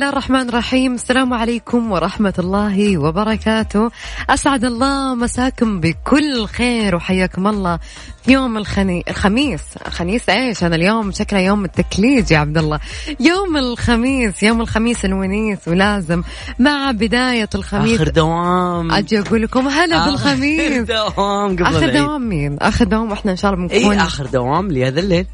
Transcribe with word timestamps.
الله 0.00 0.12
الرحمن 0.12 0.48
الرحيم 0.48 0.94
السلام 0.94 1.34
عليكم 1.34 1.92
ورحمة 1.92 2.34
الله 2.38 2.98
وبركاته. 2.98 3.90
أسعد 4.30 4.64
الله 4.64 5.14
مساكم 5.14 5.80
بكل 5.80 6.46
خير 6.46 6.96
وحياكم 6.96 7.46
الله 7.46 7.78
في 8.24 8.32
يوم 8.32 8.56
الخني... 8.56 9.04
الخميس. 9.08 9.62
خميس 9.90 10.28
إيش؟ 10.28 10.64
هذا 10.64 10.74
اليوم 10.74 11.12
شكله 11.12 11.38
يوم 11.38 11.64
التكليج 11.64 12.30
يا 12.30 12.38
عبد 12.38 12.58
الله. 12.58 12.80
يوم 13.20 13.56
الخميس 13.56 14.42
يوم 14.42 14.60
الخميس 14.60 15.04
الونيس 15.04 15.68
ولازم 15.68 16.22
مع 16.58 16.90
بداية 16.90 17.48
الخميس. 17.54 18.00
آخر 18.00 18.08
دوام. 18.08 18.92
أجي 18.92 19.20
أقول 19.20 19.42
لكم 19.42 19.68
هلا 19.68 20.06
بالخميس. 20.06 20.90
اخر 20.90 21.12
دوام 21.16 21.56
قبل 21.56 21.76
العيد. 21.76 21.96
دوام 21.96 22.28
مين؟ 22.28 22.58
آخر 22.58 22.84
دوام 22.84 23.10
وإحنا 23.10 23.32
إن 23.32 23.36
شاء 23.36 23.54
الله 23.54 23.68
بنكون 23.68 23.92
اي 23.92 24.00
آخر 24.00 24.26
دوام 24.26 24.70
لهذا 24.70 25.00
الليل. 25.00 25.16
إيه، 25.16 25.26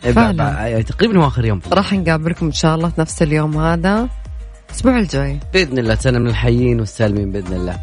فعلا. 0.00 0.32
ب- 0.32 0.36
ب- 0.36 0.66
يعني 0.66 0.82
تقريبا 0.82 1.18
هو 1.18 1.26
آخر 1.26 1.44
يوم 1.44 1.60
راح 1.72 1.92
نقابلكم 1.92 2.46
إن 2.46 2.52
شاء 2.52 2.74
الله 2.74 2.88
في 2.88 3.00
نفس 3.00 3.22
اليوم 3.22 3.56
هذا. 3.56 4.08
الأسبوع 4.68 4.98
الجاي. 4.98 5.40
بإذن 5.52 5.78
الله 5.78 5.94
سنه 5.94 6.18
من 6.18 6.26
الحيين 6.26 6.80
والسالمين 6.80 7.32
بإذن 7.32 7.52
الله. 7.52 7.78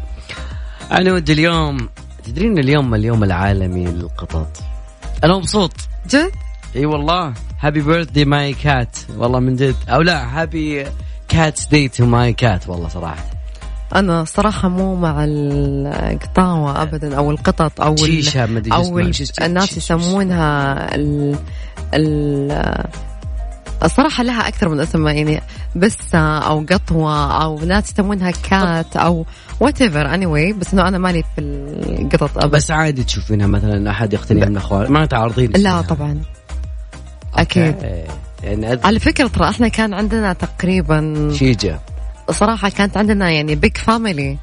أنا 0.92 1.12
ودي 1.12 1.32
اليوم 1.32 1.88
تدرين 2.24 2.58
اليوم 2.58 2.94
اليوم 2.94 3.24
العالمي 3.24 3.84
للقطط. 3.84 4.62
أنا 5.24 5.36
مبسوط. 5.36 5.72
جد؟ 6.10 6.30
إي 6.76 6.86
والله. 6.86 7.34
happy 7.60 7.80
birthday 7.80 8.24
my 8.24 8.52
cat 8.52 8.96
والله 9.16 9.38
من 9.40 9.56
جد. 9.56 9.76
أو 9.88 10.02
لا 10.02 10.42
happy 10.42 10.86
cats 11.28 11.66
day 11.66 11.88
to 11.88 12.06
my 12.06 12.32
cat 12.32 12.68
والله 12.68 12.88
صراحة. 12.88 13.35
أنا 13.94 14.24
صراحة 14.24 14.68
مو 14.68 14.94
مع 14.96 15.24
القطاوة 15.28 16.82
ابدا 16.82 17.16
أو 17.16 17.30
القطط 17.30 17.80
أو 17.80 17.92
ال- 17.92 17.98
شو 18.24 18.38
أو. 18.72 18.98
ال-؟ 18.98 19.12
الناس 19.42 19.76
يسمونها 19.76 20.94
ال 20.94 21.36
ال 21.94 22.84
الصراحة 23.84 24.24
لها 24.24 24.48
أكثر 24.48 24.68
من 24.68 24.80
اسم 24.80 25.08
يعني 25.08 25.40
بسة 25.76 26.18
أو 26.38 26.64
قطوة 26.70 27.42
أو 27.42 27.58
ناس 27.58 27.92
يسمونها 27.92 28.30
cat 28.30 28.96
أو 28.96 29.26
whatever 29.60 30.14
anyway 30.14 30.52
بس 30.52 30.72
إنه 30.74 30.88
أنا 30.88 30.98
مالي 30.98 31.22
في 31.22 31.40
القطط 31.40 32.38
أبدا 32.38 32.46
بس 32.56 32.70
عادي 32.70 33.04
تشوفينها 33.04 33.46
مثلا 33.46 33.90
أحد 33.90 34.12
يقتنيها 34.12 34.46
من 34.46 34.56
أخوان 34.56 34.92
ما 34.92 35.06
تعارضين 35.06 35.50
لا. 35.50 35.80
طبعا 35.80 36.18
أكيد 37.34 37.74
okay. 37.74 38.04
يعني. 38.42 38.80
على 38.84 38.98
فكرة 39.00 39.26
ترى 39.26 39.48
إحنا 39.48 39.68
كان 39.68 39.94
عندنا 39.94 40.32
تقريبا 40.32 41.30
شيجة 41.34 41.80
صراحة 42.30 42.68
كانت 42.68 42.96
عندنا 42.96 43.30
يعني 43.30 43.54
big 43.54 43.76
family 43.76 44.36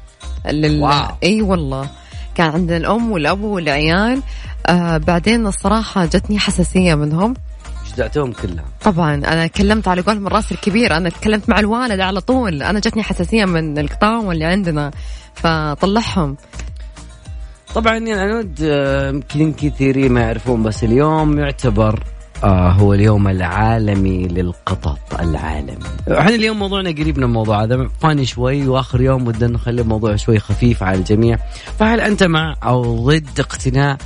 لل... 0.46 0.82
wow. 0.82 1.06
إي 1.22 1.42
والله. 1.42 1.88
كان 2.34 2.50
عندنا 2.50 2.76
الأم 2.76 3.12
والأب 3.12 3.40
والعيال. 3.40 4.22
آه 4.66 4.96
بعدين 4.96 5.46
الصراحة 5.46 6.04
جتني 6.04 6.38
حساسية 6.38 6.94
منهم. 6.94 7.34
جدعتهم 7.94 8.32
كلها. 8.32 8.64
طبعا 8.82 9.14
أنا 9.14 9.46
كلمت 9.46 9.88
على 9.88 10.02
قولهم 10.02 10.26
الراس 10.26 10.52
الكبير. 10.52 10.96
أنا 10.96 11.08
تكلمت 11.08 11.48
مع 11.48 11.58
الوالد 11.60 12.00
على 12.00 12.20
طول. 12.20 12.62
أنا 12.62 12.80
جتني 12.80 13.02
حساسية 13.02 13.44
من 13.44 13.78
القطاوة 13.78 14.32
اللي 14.32 14.44
عندنا. 14.44 14.90
فطلعهم. 15.34 16.36
طبعا 17.74 17.96
يعني 17.98 18.22
أنا 18.22 18.48
آه، 18.62 19.08
يمكن 19.10 19.52
كثيرين 19.52 20.12
ما 20.12 20.20
يعرفون 20.20 20.62
بس 20.62 20.84
اليوم 20.84 21.38
يعتبر 21.38 22.02
آه 22.44 22.70
هو 22.70 22.94
اليوم 22.94 23.28
العالمي 23.28 24.28
للقطط 24.28 25.20
العالمي. 25.20 25.78
إحنا 26.18 26.34
اليوم 26.34 26.58
موضوعنا 26.58 26.90
قريب 26.90 27.18
من 27.18 27.24
الموضوع 27.24 27.62
هذا 27.62 27.88
فاني 28.00 28.26
شوي 28.26 28.68
وآخر 28.68 29.00
يوم 29.00 29.26
ودنا 29.26 29.52
نخلي 29.52 29.82
الموضوع 29.82 30.16
شوي 30.16 30.38
خفيف 30.38 30.82
على 30.82 30.98
الجميع. 30.98 31.38
فهل 31.78 32.00
أنت 32.00 32.22
مع 32.22 32.54
أو 32.64 33.10
ضد 33.10 33.40
اقتناء 33.40 33.96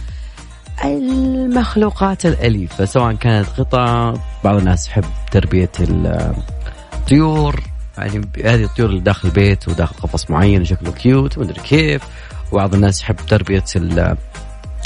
المخلوقات 0.85 2.27
الأليفة 2.27 2.85
سواء 2.85 3.13
كانت 3.15 3.49
قطع 3.59 4.15
بعض 4.45 4.57
الناس 4.57 4.89
يحب 4.89 5.05
تربية 5.31 5.71
ال- 5.81 6.35
الطيور 6.95 7.61
يعني 7.99 8.29
هذه 8.45 8.65
الطيور 8.65 8.89
اللي 8.91 9.01
داخل 9.01 9.29
البيت 9.29 9.69
وداخل 9.69 9.95
قفص 9.97 10.31
معين 10.31 10.63
وشكله 10.63 10.91
كيوت 10.93 11.39
ومدري 11.39 11.61
كيف. 11.61 12.03
وبعض 12.53 12.75
الناس 12.75 13.03
يحب 13.03 13.17
تربية 13.29 13.65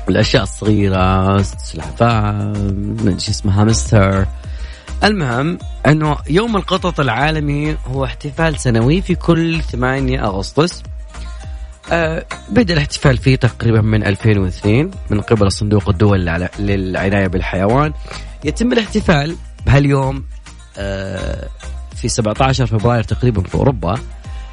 ال- 0.08 0.12
الأشياء 0.14 0.42
الصغيرة 0.42 1.42
سلحفاة 1.42 2.32
مدري 2.72 3.20
شو 3.20 3.30
اسمها 3.30 3.62
هامستر 3.62 4.26
المهم 5.04 5.58
أنه 5.86 6.16
يوم 6.30 6.56
القطط 6.56 7.00
العالمي 7.00 7.76
هو 7.86 8.04
احتفال 8.04 8.58
سنوي 8.58 9.02
في 9.02 9.14
كل 9.14 9.62
8 9.62 10.24
أغسطس. 10.24 10.82
آه، 11.92 12.24
بدأ 12.50 12.74
الاحتفال 12.74 13.18
فيه 13.18 13.36
تقريبا 13.36 13.80
من 13.80 14.04
2002 14.06 14.90
من 15.10 15.20
قبل 15.20 15.52
صندوق 15.52 15.88
الدول 15.88 16.24
للع- 16.26 16.60
للعناية 16.60 17.26
بالحيوان. 17.26 17.92
يتم 18.44 18.72
الاحتفال 18.72 19.36
بهاليوم 19.66 20.24
آه، 20.78 21.48
في 21.96 22.08
17 22.08 22.66
فبراير 22.66 23.02
تقريبا 23.02 23.42
في 23.42 23.54
أوروبا 23.54 23.94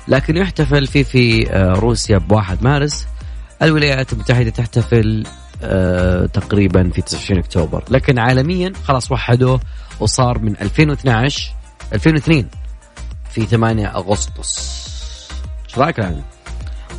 لكن 0.07 0.37
يحتفل 0.37 0.87
فيه 0.87 1.03
في 1.03 1.51
آه، 1.51 1.73
روسيا 1.73 2.17
بواحد 2.17 2.63
مارس. 2.63 3.07
الولايات 3.61 4.13
المتحدة 4.13 4.49
تحتفل 4.49 5.23
آه، 5.63 6.25
تقريبا 6.25 6.89
في 6.89 7.01
29 7.01 7.39
أكتوبر. 7.39 7.83
لكن 7.89 8.19
عالميا 8.19 8.73
خلاص 8.87 9.11
وحدوه 9.11 9.59
وصار 9.99 10.39
من 10.39 10.55
2012 10.61 11.51
2002 11.93 12.47
في 13.31 13.45
8 13.45 13.87
أغسطس. 13.87 14.79
إيش 15.69 15.77
رأيك 15.77 15.99
يعني؟ 15.99 16.21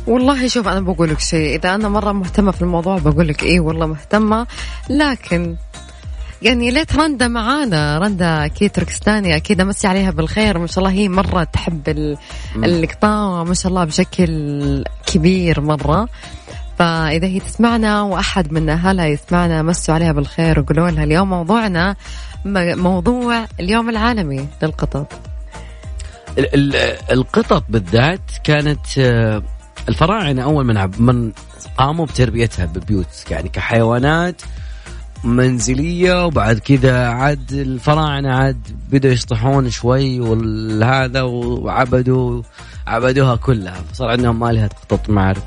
والله 0.07 0.47
شوف 0.47 0.67
أنا 0.67 0.79
بقول 0.79 1.09
لك 1.09 1.19
شيء. 1.19 1.55
إذا 1.55 1.75
أنا 1.75 1.89
مرة 1.89 2.11
مهتمة 2.11 2.51
في 2.51 2.61
الموضوع 2.61 2.97
بقول 2.97 3.27
لك 3.27 3.43
إيه 3.43 3.59
والله 3.59 3.85
مهتمة. 3.85 4.47
لكن 4.89 5.55
يعني 6.41 6.71
ليت 6.71 6.95
رندا 6.95 7.27
معانا. 7.27 7.99
رندا 7.99 8.45
أكيد 8.45 8.71
تركستاني 8.71 9.35
أكيد 9.35 9.61
أمسي 9.61 9.87
عليها 9.87 10.11
بالخير. 10.11 10.57
ما 10.57 10.67
شاء 10.67 10.79
الله 10.79 10.91
هي 10.91 11.09
مرة 11.09 11.43
تحب 11.43 11.89
ال- 11.89 12.17
القطاوة 12.55 13.43
ما 13.43 13.53
شاء 13.53 13.69
الله 13.69 13.83
بشكل 13.83 14.83
كبير 15.05 15.61
مرة. 15.61 16.07
فإذا 16.85 17.27
هي 17.27 17.39
تسمعنا 17.39 18.01
وأحد 18.01 18.53
من 18.53 18.69
أهلها 18.69 19.05
يسمعنا 19.05 19.61
مسوا 19.61 19.93
عليها 19.93 20.11
بالخير 20.11 20.59
وقولوا 20.59 20.89
لها 20.89 21.03
اليوم 21.03 21.29
موضوعنا 21.29 21.95
موضوع 22.75 23.45
اليوم 23.59 23.89
العالمي 23.89 24.47
للقطط. 24.63 25.07
ال- 26.37 26.55
ال- 26.55 26.97
القطط 27.11 27.63
بالذات 27.69 28.21
كانت 28.43 28.79
آه، 28.97 29.43
الفراعنة 29.89 30.43
أول 30.43 30.65
من 30.65 30.77
عب- 30.77 31.01
من 31.01 31.31
قاموا 31.77 32.05
بتربيتها 32.05 32.65
ببيوت 32.65 33.23
يعني 33.31 33.49
كحيوانات 33.49 34.41
منزلية 35.23 36.25
وبعد 36.25 36.59
كذا 36.59 37.07
عاد 37.07 37.51
الفراعنة 37.51 38.33
عاد 38.35 38.67
بدأوا 38.91 39.13
يشطحون 39.13 39.69
شوي 39.69 40.19
والهذا 40.19 41.21
وعبدوا 41.21 42.41
عبدوها 42.87 43.35
كلها. 43.35 43.81
فصار 43.93 44.09
عندهم 44.09 44.43
آلهة 44.43 44.69
قطط 44.89 45.09
ما 45.09 45.21
أعرف. 45.21 45.43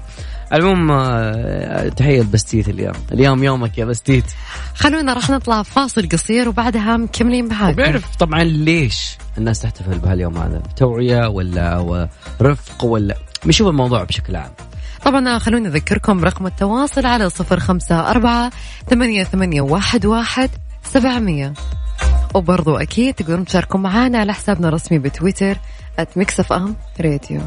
المهم 0.54 0.90
آه، 0.90 1.88
تحية 1.88 2.20
لبستيت 2.20 2.68
اليوم. 2.68 2.94
اليوم 3.12 3.44
يومك 3.44 3.78
يا 3.78 3.84
بستيت. 3.84 4.24
خلونا 4.74 5.12
راح 5.12 5.30
نطلع 5.30 5.62
فاصل 5.62 6.08
قصير 6.08 6.48
وبعدها 6.48 6.96
مكملين 6.96 7.48
معاكم 7.48 7.76
بيعرف 7.76 8.16
طبعا 8.16 8.44
ليش 8.44 9.16
الناس 9.38 9.60
تحتفل 9.60 9.98
بهاليوم 9.98 10.38
هذا. 10.38 10.62
توعية 10.76 11.28
ولا 11.28 12.08
رفق 12.42 12.84
ولا 12.84 13.16
بنشوف 13.44 13.68
الموضوع 13.68 14.04
بشكل 14.04 14.36
عام. 14.36 14.50
طبعا 15.04 15.38
خلوني 15.38 15.68
أذكركم 15.68 16.20
برقم 16.20 16.46
التواصل 16.46 17.06
على 17.06 17.30
صفر 17.30 17.60
خمسة 17.60 18.10
أربعة 18.10 18.50
ثمانية, 18.90 19.24
ثمانية 19.24 19.60
واحد, 19.60 20.06
واحد 20.06 20.50
سبعمية. 20.84 21.54
وبرضو 22.34 22.76
أكيد 22.76 23.14
تقدرون 23.14 23.44
تشاركوا 23.44 23.80
معنا 23.80 24.18
على 24.18 24.32
حسابنا 24.32 24.68
الرسمي 24.68 24.98
بتويتر 24.98 25.58
أم 26.52 26.76
راديو 27.00 27.40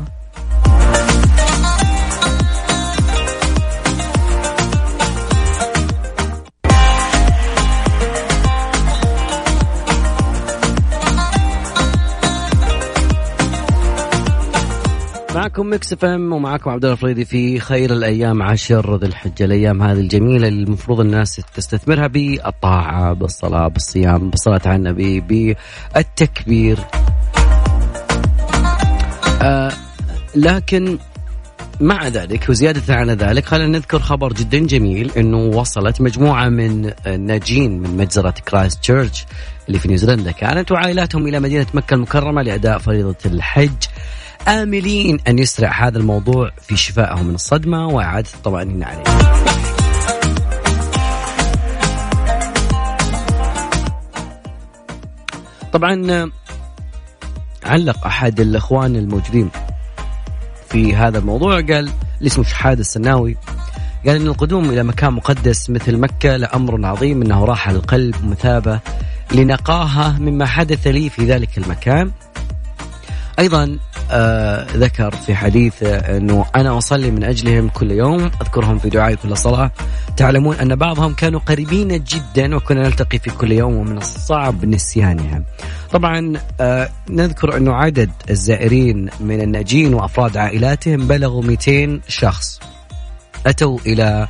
معكم 15.37 15.67
Mix 15.67 15.93
FM 15.93 16.33
ومعكم 16.33 16.69
عبد 16.69 16.85
الفريدي 16.85 17.25
في 17.25 17.59
خير 17.59 17.93
الأيام 17.93 18.41
عشر 18.41 18.97
ذي 18.97 19.05
الحجة. 19.05 19.45
الأيام 19.45 19.81
هذه 19.81 19.99
الجميلة 19.99 20.47
اللي 20.47 20.63
المفروض 20.63 20.99
الناس 20.99 21.41
تستثمرها 21.55 22.07
بالطاعة 22.07 23.13
بالصلاة 23.13 23.67
بالصيام 23.67 24.29
بالصلاة 24.29 24.61
على 24.65 24.75
النبي 24.75 25.19
بالتكبير. 25.19 26.79
آه 29.41 29.71
لكن 30.35 30.97
مع 31.79 32.07
ذلك 32.07 32.49
وزيادة 32.49 32.95
على 32.95 33.13
ذلك 33.13 33.45
خلينا 33.45 33.77
نذكر 33.77 33.99
خبر 33.99 34.33
جدا 34.33 34.59
جميل 34.59 35.11
إنه 35.17 35.37
وصلت 35.37 36.01
مجموعة 36.01 36.49
من 36.49 36.91
الناجين 37.07 37.79
من 37.79 37.97
مجزرة 37.97 38.33
كرايست 38.49 38.79
تشيرش 38.79 39.25
اللي 39.67 39.79
في 39.79 39.87
نيوزيلندا. 39.87 40.31
كانت 40.31 40.71
وعائلاتهم 40.71 41.27
إلى 41.27 41.39
مدينة 41.39 41.65
مكة 41.73 41.93
المكرمة 41.93 42.41
لأداء 42.41 42.77
فريضة 42.77 43.15
الحج. 43.25 43.83
آملين 44.47 45.19
أن 45.27 45.39
يسرع 45.39 45.87
هذا 45.87 45.97
الموضوع 45.97 46.51
في 46.61 46.77
شفائهم 46.77 47.25
من 47.25 47.35
الصدمة 47.35 47.87
وإعادة 47.87 48.29
الطمأنينة 48.33 48.85
عليهم. 48.85 49.03
طبعا 55.73 56.31
علق 57.63 58.05
أحد 58.05 58.39
الأخوان 58.39 58.95
الموجودين 58.95 59.49
في 60.69 60.95
هذا 60.95 61.19
الموضوع. 61.19 61.55
قال 61.55 61.69
اللي 62.17 62.27
اسمه 62.27 62.43
شحاد 62.43 62.79
السناوي. 62.79 63.37
قال 64.05 64.15
إن 64.15 64.27
القدوم 64.27 64.69
إلى 64.69 64.83
مكان 64.83 65.13
مقدس 65.13 65.69
مثل 65.69 65.97
مكة 65.97 66.35
لأمر 66.35 66.85
عظيم 66.85 67.21
إنه 67.21 67.45
راحه 67.45 67.71
للقلب 67.71 68.15
مثابة 68.25 68.79
لنقاهه 69.33 70.19
مما 70.19 70.45
حدث 70.45 70.87
لي 70.87 71.09
في 71.09 71.25
ذلك 71.25 71.57
المكان. 71.57 72.11
أيضا 73.39 73.79
آه 74.11 74.67
ذكر 74.73 75.11
في 75.11 75.35
حديثه 75.35 75.95
إنه 75.95 76.45
أنا 76.55 76.77
أصلي 76.77 77.11
من 77.11 77.23
أجلهم 77.23 77.69
كل 77.69 77.91
يوم 77.91 78.31
أذكرهم 78.41 78.79
في 78.79 78.89
دعائي 78.89 79.15
كل 79.15 79.37
صلاة. 79.37 79.71
تعلمون 80.17 80.55
أن 80.55 80.75
بعضهم 80.75 81.13
كانوا 81.13 81.39
قريبين 81.39 82.03
جدا 82.03 82.55
وكنا 82.55 82.81
نلتقي 82.81 83.19
في 83.19 83.29
كل 83.29 83.51
يوم 83.51 83.75
ومن 83.75 83.97
الصعب 83.97 84.65
نسيانهم. 84.65 85.45
طبعا 85.91 86.33
آه 86.61 86.89
نذكر 87.09 87.57
إنه 87.57 87.73
عدد 87.73 88.11
الزائرين 88.29 89.09
من 89.19 89.41
الناجين 89.41 89.93
وأفراد 89.93 90.37
عائلاتهم 90.37 91.07
بلغوا 91.07 91.43
200 91.43 92.01
شخص. 92.07 92.59
أتوا 93.45 93.79
إلى 93.85 94.27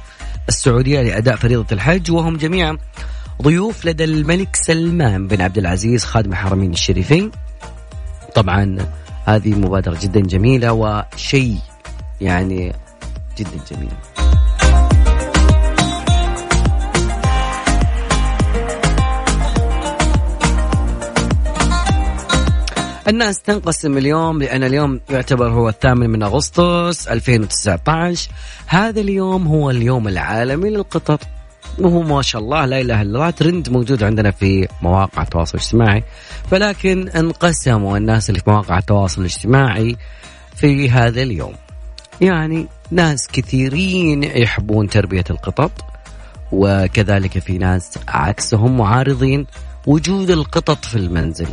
السعودية 0.50 1.01
لأداء 1.01 1.36
فريضة 1.36 1.65
الحج 1.71 2.12
وهم 2.12 2.38
جميعا 2.38 2.77
ضيوف 3.42 3.86
لدى 3.86 4.04
الملك 4.04 4.56
سلمان 4.56 5.27
بن 5.27 5.42
عبد 5.42 5.57
العزيز 5.57 6.04
خادم 6.04 6.31
الحرمين 6.31 6.71
الشريفين. 6.71 7.31
طبعا 8.38 8.78
هذه 9.25 9.56
مبادرة 9.56 9.98
جدا 10.01 10.19
جميلة 10.19 10.74
وشيء 10.74 11.57
يعني 12.22 12.74
جدا 13.38 13.60
جميل. 13.72 13.89
الناس 23.07 23.42
تنقسم 23.42 23.98
اليوم 23.98 24.44
لأن 24.44 24.63
اليوم 24.63 25.00
يعتبر 25.10 25.50
هو 25.50 25.69
الثامن 25.69 26.10
من 26.10 26.24
أغسطس 26.24 27.07
2019 27.07 28.30
هذا 28.68 29.01
اليوم 29.01 29.48
هو 29.48 29.69
اليوم 29.69 30.07
العالمي 30.07 30.69
للقطط 30.69 31.19
وهو 31.80 32.02
ما 32.02 32.22
شاء 32.22 32.42
الله 32.42 32.66
لا 32.66 32.82
إله 32.82 33.02
إلا 33.02 33.02
الله 33.02 33.30
ترند 33.30 33.70
موجود 33.70 34.04
عندنا 34.04 34.32
في 34.32 34.68
مواقع 34.82 35.22
التواصل 35.22 35.58
الاجتماعي. 35.58 36.04
فلكن 36.52 37.10
انقسموا 37.10 37.98
الناس 37.98 38.30
اللي 38.30 38.42
في 38.42 38.50
مواقع 38.50 38.78
التواصل 38.78 39.22
الاجتماعي 39.22 39.98
في 40.56 40.90
هذا 40.90 41.22
اليوم. 41.22 41.54
يعني 42.22 42.68
ناس 42.92 43.28
كثيرين 43.28 44.24
يحبون 44.24 44.90
تربية 44.90 45.24
القطط 45.30 45.72
وكذلك 46.52 47.40
في 47.40 47.58
ناس 47.58 48.00
عكسهم 48.08 48.78
معارضين 48.78 49.48
وجود 49.88 50.30
القطط 50.30 50.86
في 50.86 50.96
المنزل. 50.96 51.48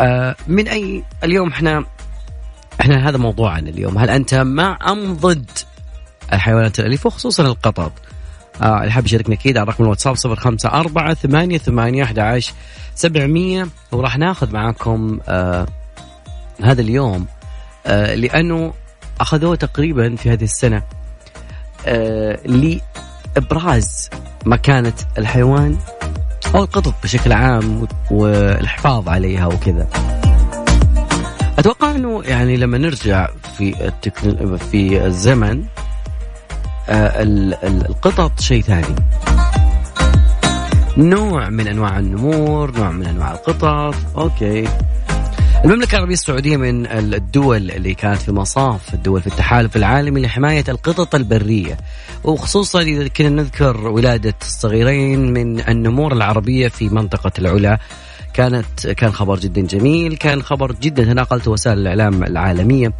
آه 0.00 0.36
من 0.46 0.68
أي 0.68 1.04
اليوم 1.24 1.48
إحنا 1.48 1.84
إحنا 2.80 3.08
هذا 3.08 3.18
موضوعنا 3.18 3.70
اليوم. 3.70 3.98
هل 3.98 4.10
أنت 4.10 4.34
مع 4.34 4.78
أم 4.88 5.14
ضد 5.14 5.50
الحيوانات 6.32 6.80
الأليفة 6.80 7.06
وخصوصا 7.06 7.42
القطط؟ 7.42 7.92
آه 8.62 8.80
اللي 8.80 8.92
حاب 8.92 9.04
يشاركنا 9.06 9.34
أكيد 9.34 9.56
على 9.56 9.66
رقم 9.70 9.84
الواتساب 9.84 10.14
صفر 10.14 10.36
خمسة 10.36 10.68
أربعة 10.68 11.14
ثمانية 11.14 11.58
ثمانية 11.58 12.02
أحد 12.02 12.18
عشر 12.18 12.52
سبعمية 12.94 13.66
وراح 13.92 14.18
ناخذ 14.18 14.52
معاكم 14.52 15.18
آه 15.28 15.66
هذا 16.62 16.80
اليوم 16.82 17.26
آه 17.86 18.14
لأنه 18.14 18.72
أخذوه 19.20 19.56
تقريبا 19.56 20.16
في 20.16 20.30
هذه 20.32 20.44
السنة 20.44 20.82
آه 21.86 22.38
لإبراز 22.46 24.10
مكانة 24.46 24.92
الحيوان 25.18 25.76
أو 26.54 26.62
القطط 26.62 26.94
بشكل 27.02 27.32
عام 27.32 27.86
والحفاظ 28.10 29.08
عليها 29.08 29.46
وكذا. 29.46 29.88
أتوقع 31.58 31.90
أنه 31.90 32.22
يعني 32.24 32.56
لما 32.56 32.78
نرجع 32.78 33.28
في 33.58 33.86
التكن... 33.88 34.56
في 34.56 35.06
الزمن 35.06 35.64
القطط 36.88 38.40
شيء 38.40 38.62
ثاني. 38.62 38.94
نوع 40.96 41.48
من 41.48 41.66
أنواع 41.68 41.98
النمور 41.98 42.78
نوع 42.78 42.90
من 42.90 43.06
أنواع 43.06 43.32
القطط. 43.32 43.94
أوكي. 44.16 44.68
المملكة 45.64 45.94
العربية 45.94 46.14
السعودية 46.14 46.56
من 46.56 46.86
الدول 46.86 47.70
اللي 47.70 47.94
كانت 47.94 48.22
في 48.22 48.32
مصاف 48.32 48.94
الدول 48.94 49.20
في 49.20 49.26
التحالف 49.26 49.76
العالمي 49.76 50.20
لحماية 50.20 50.64
القطط 50.68 51.14
البرية. 51.14 51.76
وخصوصا 52.24 52.80
إذا 52.80 53.08
كنا 53.08 53.28
نذكر 53.28 53.88
ولادة 53.88 54.34
الصغيرين 54.42 55.32
من 55.32 55.68
النمور 55.68 56.12
العربية 56.12 56.68
في 56.68 56.88
منطقة 56.88 57.32
العلا. 57.38 57.78
كانت 58.34 58.86
كان 58.86 59.12
خبر 59.12 59.38
جدا 59.38 59.60
جميل 59.60 60.16
كان 60.16 60.42
خبر 60.42 60.72
جدا 60.72 61.04
تناقلته 61.04 61.50
وسائل 61.50 61.78
الإعلام 61.78 62.24
العالمية. 62.24 62.92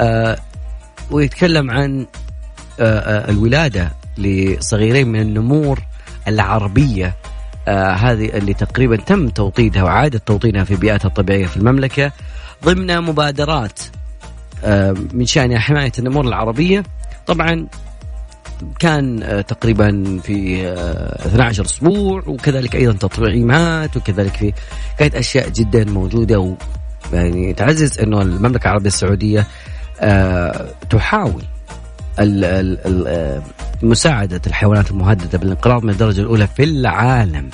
آه 0.00 0.38
ويتكلم 1.10 1.70
عن 1.70 2.06
آه 2.80 2.98
آه 2.98 3.30
الولادة 3.30 3.92
لصغيرين 4.18 5.08
من 5.08 5.20
النمور 5.20 5.80
العربية. 6.28 7.14
آه 7.68 7.92
هذه 7.92 8.24
اللي 8.28 8.54
تقريبا 8.54 8.96
تم 8.96 9.28
توطيدها 9.28 9.82
وعادة 9.82 10.18
توطيدها 10.18 10.64
في 10.64 10.76
بيئاتها 10.76 11.08
الطبيعية 11.08 11.46
في 11.46 11.56
المملكة 11.56 12.12
ضمن 12.64 13.00
مبادرات 13.00 13.80
من 15.12 15.26
شأنها 15.26 15.58
حماية 15.58 15.92
النمور 15.98 16.24
العربية. 16.28 16.82
طبعا 17.26 17.66
كان 18.78 19.20
تقريبا 19.48 20.20
في 20.22 20.66
12 21.26 21.64
أسبوع 21.64 22.22
وكذلك 22.26 22.76
أيضا 22.76 22.92
تطعيمات 22.92 23.96
وكذلك 23.96 24.34
في 24.36 24.52
كانت 24.98 25.14
أشياء 25.14 25.48
جدا 25.48 25.84
موجودة. 25.84 26.38
و 26.40 26.54
يعني 27.12 27.52
تعزز 27.54 28.00
إنه 28.00 28.22
المملكة 28.22 28.64
العربية 28.64 28.86
السعودية 28.88 29.46
تحاول 30.90 31.42
مساعدة 33.82 34.40
الحيوانات 34.46 34.90
المهددة 34.90 35.38
بالانقراض 35.38 35.84
من 35.84 35.90
الدرجة 35.90 36.20
الأولى 36.20 36.46
في 36.46 36.64
العالم. 36.64 37.50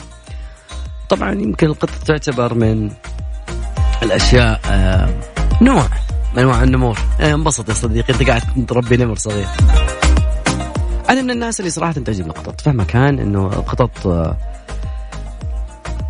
طبعا 1.08 1.32
يمكن 1.32 1.66
القطة 1.66 1.98
تعتبر 2.06 2.54
من 2.54 2.90
الأشياء 4.02 4.60
نوع 5.62 5.86
من 6.36 6.42
أنواع 6.42 6.62
النمور. 6.62 6.98
انبسط 7.20 7.68
يا 7.68 7.74
صديقي 7.74 8.14
أنت 8.14 8.22
قاعد 8.28 8.42
تربي 8.68 8.96
نمر 8.96 9.16
صغير. 9.16 9.46
أنا 11.10 11.22
من 11.22 11.30
الناس 11.30 11.60
اللي 11.60 11.70
صراحة 11.70 11.92
تعجبني 11.92 12.30
القطط 12.30 12.60
فما 12.60 12.84
كان 12.84 13.18
أنه 13.18 13.46
القطط 13.46 14.36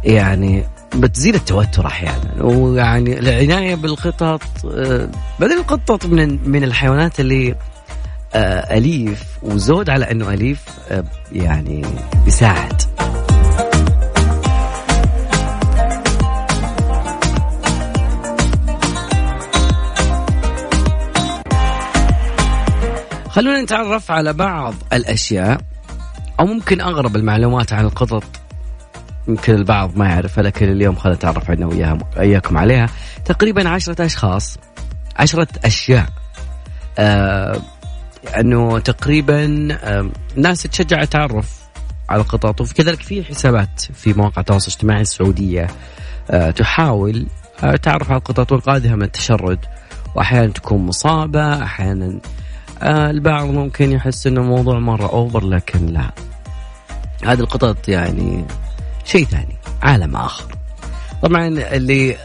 يعني 0.04 0.64
بتزيد 0.94 1.34
التوتر 1.34 1.86
أحيانا. 1.86 2.42
ويعني 2.42 3.18
العناية 3.18 3.74
بالقطط 3.74 4.42
بعدين 5.40 5.58
القطط 5.58 6.06
من 6.06 6.50
من 6.50 6.64
الحيوانات 6.64 7.20
اللي 7.20 7.54
أليف 8.34 9.24
وزود 9.42 9.90
على 9.90 10.10
أنه 10.10 10.30
أليف 10.32 10.64
يعني 11.32 11.84
بيساعد. 12.24 12.82
خلونا 23.28 23.62
نتعرف 23.62 24.10
على 24.10 24.32
بعض 24.32 24.74
الأشياء 24.92 25.60
أو 26.40 26.46
ممكن 26.46 26.80
أغرب 26.80 27.16
المعلومات 27.16 27.72
عن 27.72 27.84
القطط. 27.84 28.24
يمكن 29.28 29.54
البعض 29.54 29.96
ما 29.96 30.08
يعرفها 30.08 30.42
لكن 30.42 30.68
اليوم 30.68 30.96
خلينا 30.96 31.16
نتعرف 31.16 31.50
أنا 31.50 31.66
وياها 31.66 31.98
إياكم 32.18 32.58
عليها. 32.58 32.88
تقريبا 33.24 33.68
عشرة 33.68 34.06
أشخاص 34.06 34.58
عشرة 35.16 35.48
أشياء. 35.64 36.06
آه 36.98 37.60
أنه 38.28 38.78
تقريبا 38.78 39.46
ناس 40.36 40.62
تشجع 40.62 41.02
التعرف 41.02 41.62
على 42.08 42.20
القطط 42.20 42.60
وكذلك 42.60 43.02
في 43.02 43.24
حسابات 43.24 43.80
في 43.94 44.12
مواقع 44.12 44.40
التواصل 44.40 44.66
الاجتماعي 44.68 45.00
السعودية 45.00 45.66
تحاول 46.56 47.26
تعرف 47.82 48.10
على 48.10 48.18
القطط 48.18 48.52
وانقاذها 48.52 48.96
من 48.96 49.02
التشرد 49.02 49.58
واحيانا 50.14 50.52
تكون 50.52 50.86
مصابة 50.86 51.62
أحيانا 51.62 52.20
البعض 52.82 53.46
ممكن 53.46 53.92
يحس 53.92 54.26
انه 54.26 54.40
الموضوع 54.40 54.78
مرة 54.78 55.06
أوفر 55.12 55.44
لكن 55.44 55.86
لا. 55.86 56.10
هذه 57.24 57.40
القطط 57.40 57.88
يعني 57.88 58.44
شيء 59.04 59.24
ثاني 59.24 59.56
عالم 59.82 60.16
آخر. 60.16 60.54
طبعا 61.22 61.46
اللي 61.46 62.16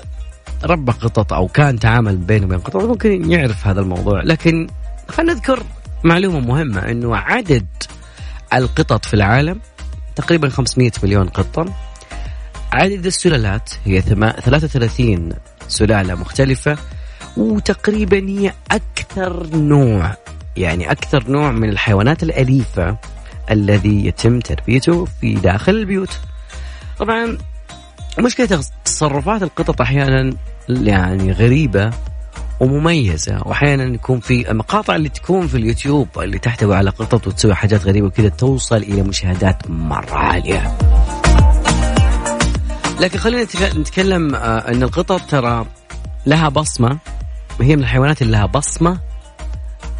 ربى 0.63 0.91
قطط 0.91 1.33
أو 1.33 1.47
كان 1.47 1.79
تعامل 1.79 2.17
بينه 2.17 2.45
وبين 2.45 2.59
قطط 2.59 2.83
ممكن 2.83 3.31
يعرف 3.31 3.67
هذا 3.67 3.81
الموضوع 3.81 4.23
لكن 4.23 4.67
خلينا 5.09 5.33
نذكر 5.33 5.63
معلومة 6.03 6.39
مهمة 6.39 6.79
أنه 6.91 7.15
عدد 7.15 7.67
القطط 8.53 9.05
في 9.05 9.13
العالم 9.13 9.59
تقريبا 10.15 10.49
500 10.49 10.91
مليون 11.03 11.29
قطة. 11.29 11.73
عدد 12.73 13.05
السلالات 13.05 13.69
هي 13.85 14.01
33 14.01 15.33
سلالة 15.67 16.15
مختلفة 16.15 16.77
وتقريبا 17.37 18.29
هي 18.29 18.53
أكثر 18.71 19.47
نوع 19.55 20.15
يعني 20.57 20.91
أكثر 20.91 21.31
نوع 21.31 21.51
من 21.51 21.69
الحيوانات 21.69 22.23
الأليفة 22.23 22.97
الذي 23.51 24.05
يتم 24.05 24.39
تربيته 24.39 25.05
في 25.05 25.33
داخل 25.33 25.75
البيوت. 25.75 26.19
طبعا 26.99 27.37
مشكلة 28.19 28.63
تصرفات 28.85 29.43
القطط 29.43 29.81
أحيانا 29.81 30.33
يعني 30.69 31.31
غريبة 31.31 31.91
ومميزة. 32.59 33.41
وأحيانا 33.45 33.83
يكون 33.83 34.19
في 34.19 34.51
المقاطع 34.51 34.95
اللي 34.95 35.09
تكون 35.09 35.47
في 35.47 35.57
اليوتيوب 35.57 36.07
اللي 36.17 36.39
تحتوي 36.39 36.75
على 36.75 36.89
قطط 36.89 37.27
وتسوي 37.27 37.55
حاجات 37.55 37.85
غريبة 37.85 38.07
وكذا 38.07 38.29
توصل 38.29 38.77
إلى 38.77 39.01
مشاهدات 39.03 39.69
مرة 39.69 40.15
عالية. 40.15 40.77
لكن 42.99 43.19
خلينا 43.19 43.43
نتكلم 43.75 44.35
آه، 44.35 44.71
أن 44.71 44.83
القطط 44.83 45.21
ترى 45.21 45.65
لها 46.25 46.49
بصمة. 46.49 46.97
هي 47.61 47.75
من 47.75 47.81
الحيوانات 47.81 48.21
اللي 48.21 48.37
لها 48.37 48.45
بصمة. 48.45 48.99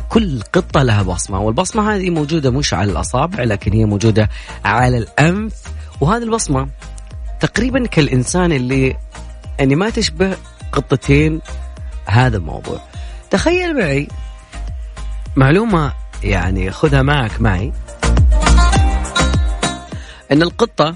كل 0.10 0.42
قطة 0.42 0.84
لها 0.84 1.04
بصمة. 1.04 1.40
والبصمة 1.40 1.96
هذه 1.96 2.10
موجودة 2.10 2.52
مش 2.52 2.74
على 2.74 2.92
الأصابع 2.92 3.44
لكن 3.44 3.74
هي 3.74 3.86
موجودة 3.86 4.30
على 4.66 4.98
الأنف. 4.98 5.54
وهذه 6.02 6.24
البصمة 6.24 6.68
تقريبا 7.40 7.86
كالإنسان 7.86 8.52
اللي 8.52 8.96
يعني 9.60 9.76
ما 9.76 9.90
تشبه 9.90 10.38
قطتين 10.72 11.42
هذا 12.08 12.38
الموضوع. 12.38 12.82
تخيل 13.30 13.78
معي 13.80 14.08
معلومة 15.36 15.94
يعني 16.24 16.72
خذها 16.72 17.02
معك 17.02 17.42
معي. 17.42 17.74
إن 20.32 20.42
القطة 20.42 20.96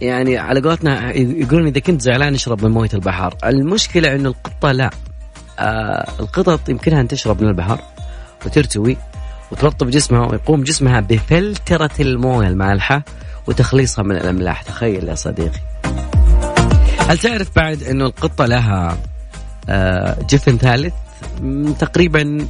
يعني 0.00 0.38
على 0.38 0.60
قولتنا 0.60 1.12
يقولون 1.16 1.66
إذا 1.66 1.80
كنت 1.80 2.00
زعلان 2.00 2.34
اشرب 2.34 2.64
من 2.64 2.70
موية 2.70 2.88
البحر، 2.94 3.34
المشكلة 3.44 4.14
انه 4.14 4.28
القطة 4.28 4.72
لا. 4.72 4.90
آه 5.58 6.08
القطط 6.20 6.68
يمكنها 6.68 7.00
أن 7.00 7.08
تشرب 7.08 7.42
من 7.42 7.48
البحر 7.48 7.80
وترتوي 8.46 8.96
وترطب 9.52 9.90
جسمها 9.90 10.26
ويقوم 10.26 10.62
جسمها 10.62 11.00
بفلترة 11.00 11.90
الموية 12.00 12.48
المالحة 12.48 13.02
وتخليصها 13.46 14.02
من 14.02 14.16
الأملاح. 14.16 14.62
تخيل 14.62 15.08
يا 15.08 15.14
صديقي. 15.14 15.60
هل 17.08 17.18
تعرف 17.18 17.56
بعد 17.56 17.82
أنه 17.82 18.06
القطة 18.06 18.46
لها 18.46 18.98
جفن 20.28 20.58
ثالث 20.58 20.94
تقريبا 21.78 22.48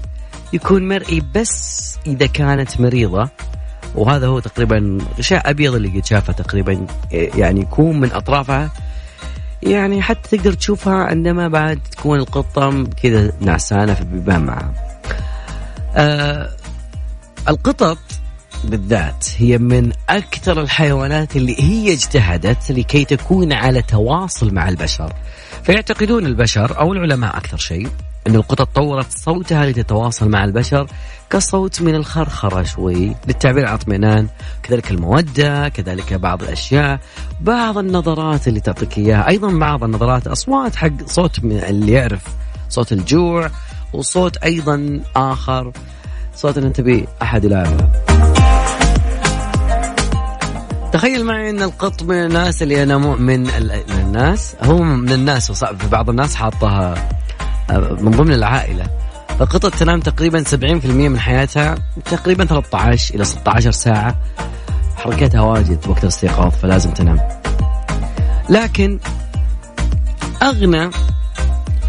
يكون 0.52 0.88
مرئي 0.88 1.23
بس 1.35 1.97
إذا 2.06 2.26
كانت 2.26 2.80
مريضة 2.80 3.28
وهذا 3.94 4.26
هو 4.26 4.40
تقريبا 4.40 4.99
غشاء 5.18 5.50
ابيض 5.50 5.75
اللي 5.75 5.88
قد 5.88 6.04
شافه 6.04 6.33
تقريبا 6.33 6.87
يعني 7.12 7.61
يكون 7.61 8.00
من 8.00 8.12
أطرافها 8.12 8.71
يعني 9.62 10.02
حتى 10.02 10.37
تقدر 10.37 10.52
تشوفها 10.52 10.94
عندما 10.94 11.49
بعد 11.49 11.80
تكون 11.90 12.18
القطة 12.18 12.85
كذا 13.02 13.33
نعسانة 13.40 13.94
في 13.94 14.04
بيبان 14.04 14.40
معها. 14.40 14.73
آه 15.94 16.50
القطط 17.49 17.99
بالذات 18.64 19.26
هي 19.37 19.59
من 19.59 19.92
أكثر 20.09 20.61
الحيوانات 20.61 21.37
اللي 21.37 21.56
هي 21.61 21.92
اجتهدت 21.92 22.73
لكي 22.73 23.04
تكون 23.04 23.52
على 23.52 23.83
تواصل 23.83 24.54
مع 24.54 24.68
البشر. 24.68 25.12
فيعتقدون 25.62 26.26
البشر 26.26 26.80
أو 26.80 26.92
العلماء 26.92 27.37
أكثر 27.37 27.56
شيء 27.56 27.88
أن 28.26 28.35
القطط 28.35 28.68
طورت 28.75 29.06
صوتها 29.11 29.66
لتتواصل 29.66 30.28
مع 30.28 30.44
البشر 30.44 30.87
كصوت 31.30 31.83
من 31.83 31.94
الخرخرة 31.94 32.62
شوي 32.62 33.14
للتعبير 33.26 33.66
عن 33.66 33.75
اطمئنان 33.75 34.28
كذلك 34.62 34.90
المودة 34.90 35.68
كذلك 35.68 36.14
بعض 36.14 36.42
الأشياء 36.42 37.00
بعض 37.40 37.78
النظرات 37.78 38.49
اللي 38.49 38.61
تعطيك 38.61 38.99
إياها. 38.99 39.28
أيضا 39.28 39.59
بعض 39.59 39.85
النظرات 39.85 40.26
أصوات 40.26 40.76
حق 40.76 41.06
صوت 41.06 41.38
اللي 41.44 41.92
يعرف 41.92 42.23
صوت 42.68 42.92
الجوع 42.92 43.50
وصوت 43.92 44.37
أيضا 44.37 45.00
آخر 45.16 45.73
صوت 46.35 46.59
أن 46.59 46.73
تبي 46.73 47.06
أحد 47.23 47.44
يلعبها 47.44 48.34
تخيل 50.94 51.24
معي 51.24 51.50
إن 51.50 51.62
القط 51.62 52.02
من 52.02 52.14
الناس 52.14 52.62
اللي 52.62 52.82
أنا 52.82 52.98
مؤمن 52.98 53.40
من 53.40 53.98
الناس 54.00 54.56
هو 54.62 54.82
من 54.82 55.12
الناس 55.12 55.50
وصعب 55.50 55.78
بعض 55.90 56.10
الناس 56.10 56.34
حاطها 56.34 57.08
من 58.00 58.10
ضمن 58.10 58.32
العائلة. 58.32 58.86
القطط 59.40 59.74
تنام 59.74 60.00
تقريبا 60.00 60.44
70% 60.44 60.54
من 60.86 61.18
حياتها 61.18 61.74
تقريبا 62.04 62.44
13 62.44 63.14
إلى 63.14 63.24
16 63.24 63.70
ساعة. 63.70 64.16
حركتها 64.96 65.40
واجد 65.40 65.88
وقت 65.88 66.02
الاستيقاظ 66.02 66.52
فلازم 66.52 66.90
تنام. 66.90 67.18
لكن 68.48 68.98
أغنى 70.42 70.90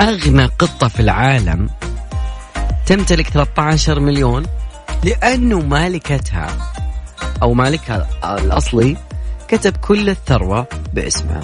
أغنى 0.02 0.46
قطة 0.46 0.88
في 0.88 1.00
العالم 1.00 1.70
تمتلك 2.86 3.30
13 3.30 4.00
مليون 4.00 4.46
لأنه 5.04 5.60
مالكتها. 5.60 6.48
أو 7.42 7.54
مالكها 7.54 8.08
الأصلي 8.24 8.98
كتب 9.48 9.78
كل 9.78 10.10
الثروة 10.10 10.68
باسمها 10.94 11.42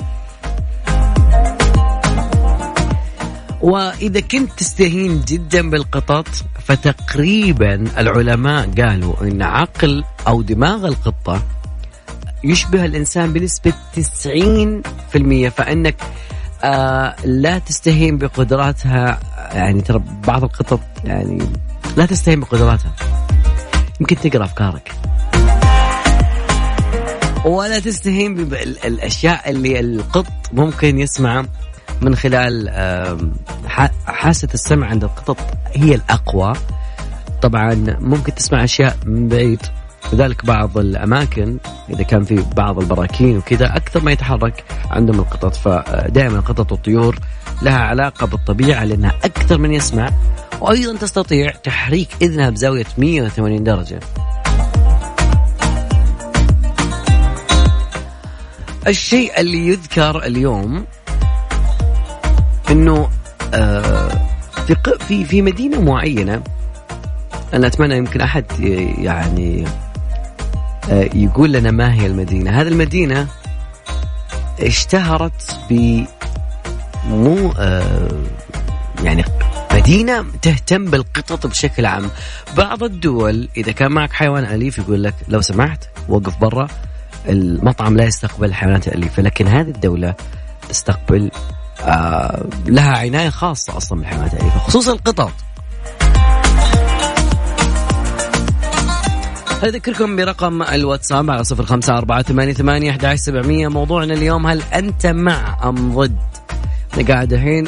وإذا 3.61 4.19
كنت 4.19 4.51
تستهين 4.57 5.21
جدا 5.21 5.69
بالقطط 5.69 6.27
فتقريبا 6.63 7.85
العلماء 7.97 8.69
قالوا 8.81 9.13
أن 9.21 9.41
عقل 9.41 10.03
أو 10.27 10.41
دماغ 10.41 10.87
القطة 10.87 11.41
يشبه 12.43 12.85
الإنسان 12.85 13.33
بنسبة 13.33 13.73
90% 13.95 15.47
فإنك 15.47 15.95
آه 16.63 17.15
لا 17.25 17.59
تستهين 17.59 18.17
بقدراتها. 18.17 19.19
يعني 19.53 19.81
ترى 19.81 20.01
بعض 20.27 20.43
القطط 20.43 20.79
يعني 21.03 21.39
لا 21.97 22.05
تستهين 22.05 22.39
بقدراتها. 22.39 22.91
يمكن 23.99 24.15
تقرأ 24.15 24.45
أفكارك. 24.45 24.91
ولا 27.45 27.79
تستهين 27.79 28.35
بالاشياء 28.35 29.49
اللي 29.49 29.79
القط 29.79 30.25
ممكن 30.53 30.99
يسمع 30.99 31.45
من 32.01 32.15
خلال 32.15 32.69
حاسة 34.05 34.47
السمع 34.53 34.87
عند 34.87 35.03
القطط 35.03 35.37
هي 35.73 35.95
الأقوى. 35.95 36.53
طبعا 37.41 37.97
ممكن 37.99 38.35
تسمع 38.35 38.63
أشياء 38.63 38.97
من 39.05 39.27
بعيد 39.27 39.59
لذلك 40.13 40.45
بعض 40.45 40.77
الأماكن 40.77 41.57
إذا 41.89 42.03
كان 42.03 42.23
في 42.23 42.45
بعض 42.55 42.79
البراكين 42.79 43.37
وكذا 43.37 43.75
أكثر 43.75 44.03
ما 44.03 44.11
يتحرك 44.11 44.63
عندهم 44.91 45.19
القطط. 45.19 45.55
فدائما 45.55 46.39
القطط 46.39 46.71
والطيور 46.71 47.19
لها 47.61 47.79
علاقة 47.79 48.27
بالطبيعة 48.27 48.83
لأنها 48.83 49.13
أكثر 49.23 49.57
من 49.57 49.71
يسمع 49.73 50.09
وأيضا 50.61 50.97
تستطيع 50.97 51.51
تحريك 51.51 52.09
إذنها 52.21 52.49
بزاوية 52.49 52.85
180 52.97 53.63
درجة. 53.63 53.99
الشيء 58.87 59.39
اللي 59.39 59.67
يذكر 59.67 60.23
اليوم 60.25 60.85
إنه 62.71 63.09
آه 63.53 64.11
في 64.67 64.75
في 65.07 65.25
في 65.25 65.41
مدينة 65.41 65.81
معينة 65.81 66.43
أنا 67.53 67.67
أتمنى 67.67 67.97
يمكن 67.97 68.21
أحد 68.21 68.45
يعني 68.97 69.65
آه 70.89 71.09
يقول 71.13 71.51
لنا 71.51 71.71
ما 71.71 71.93
هي 71.93 72.05
المدينة. 72.05 72.61
هذه 72.61 72.67
المدينة 72.67 73.27
اشتهرت 74.59 75.57
ب 75.69 76.03
مو 77.07 77.53
آه 77.57 78.21
يعني 79.03 79.25
مدينة 79.73 80.25
تهتم 80.41 80.85
بالقطط 80.85 81.47
بشكل 81.47 81.85
عام. 81.85 82.09
بعض 82.57 82.83
الدول 82.83 83.49
إذا 83.57 83.71
كان 83.71 83.91
معك 83.91 84.13
حيوان 84.13 84.43
أليف 84.43 84.77
يقول 84.77 85.03
لك 85.03 85.13
لو 85.27 85.41
سمحت 85.41 85.83
وقف 86.09 86.37
برا. 86.37 86.67
المطعم 87.29 87.97
لا 87.97 88.03
يستقبل 88.03 88.45
الحيوانات 88.45 88.87
الأليفة 88.87 89.23
لكن 89.23 89.47
هذه 89.47 89.69
الدولة 89.69 90.15
تستقبل 90.69 91.31
آه 91.81 92.45
لها 92.65 92.97
عناية 92.97 93.29
خاصة 93.29 93.77
أصلا 93.77 93.99
بالحيوانات 93.99 94.33
الأليفة 94.33 94.59
خصوصا 94.59 94.93
القطط. 94.93 95.31
أذكركم 99.63 100.15
برقم 100.15 100.63
الواتساب 100.63 101.29
على 101.29 101.43
صفر 101.43 101.65
خمسة 101.65 101.97
أربعة 101.97 102.21
ثمانية 102.21 102.53
ثمانية 102.53 102.91
أحد 102.91 103.15
سبعمية. 103.15 103.67
موضوعنا 103.67 104.13
اليوم 104.13 104.47
هل 104.47 104.61
أنت 104.73 105.07
مع 105.07 105.69
أم 105.69 105.95
ضد؟ 105.95 106.15
أنا 106.93 107.07
قاعد 107.07 107.33
الحين 107.33 107.67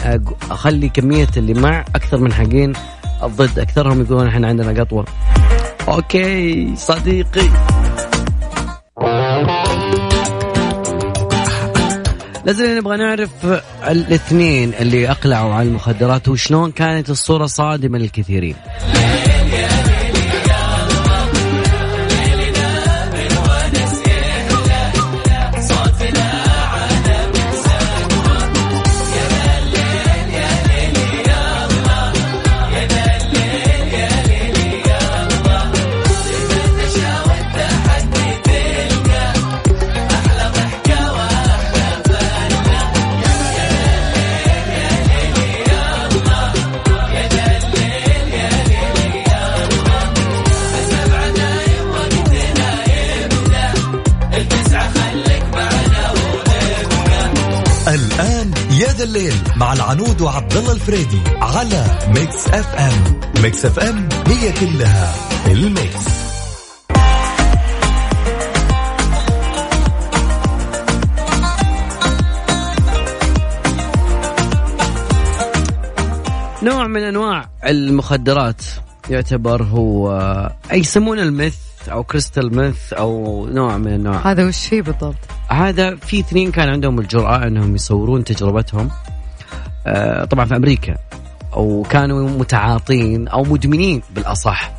أخلي 0.51 0.89
كمية 0.89 1.27
اللي 1.37 1.53
مع 1.53 1.85
أكثر 1.95 2.17
من 2.17 2.33
حقين 2.33 2.73
الضد 3.23 3.59
أكثرهم 3.59 4.01
يقولون 4.01 4.27
إحنا 4.27 4.47
عندنا 4.47 4.81
قطوة. 4.81 5.05
أوكي 5.87 6.75
صديقي. 6.75 7.49
لازم 12.45 12.77
نبغى 12.77 12.97
نعرف 12.97 13.45
الاثنين 13.87 14.73
اللي 14.79 15.11
أقلعوا 15.11 15.53
عن 15.53 15.67
المخدرات 15.67 16.27
وشلون 16.27 16.71
كانت 16.71 17.09
الصورة 17.09 17.45
صادمة 17.45 17.97
للكثيرين. 17.97 18.55
مع 59.73 59.77
العنود 59.77 60.21
وعبد 60.21 60.53
الله 60.53 60.71
الفريدي 60.71 61.21
على 61.41 61.85
Mix 62.07 62.47
FM 62.47 63.19
Mix 63.43 63.65
FM 63.65 64.09
هي 64.27 64.51
كلها 64.51 65.13
ال 65.47 65.59
mix. 65.59 66.07
نوع 76.63 76.87
من 76.87 77.03
أنواع 77.03 77.49
المخدرات 77.65 78.61
يعتبر 79.09 79.63
هو 79.63 80.11
أي 80.71 80.79
يسمونه 80.79 81.21
ال 81.21 81.28
meth 81.28 81.55
أو 81.91 82.03
crystal 82.03 82.55
meth 82.55 82.93
أو 82.93 83.45
نوع 83.49 83.77
من 83.77 83.87
أنواع. 83.93 84.31
هذا 84.31 84.47
وش 84.47 84.67
فيه 84.67 84.81
بالضبط؟ 84.81 85.15
هذا 85.47 85.95
في 85.95 86.19
اثنين 86.19 86.51
كان 86.51 86.69
عندهم 86.69 86.99
الجرأة 86.99 87.47
أنهم 87.47 87.75
يصورون 87.75 88.23
تجربتهم. 88.23 88.89
طبعا 90.29 90.45
في 90.45 90.55
أمريكا. 90.55 90.95
وكانوا 91.55 92.29
متعاطين 92.29 93.27
أو 93.27 93.43
مدمنين 93.43 94.01
بالأصح. 94.15 94.71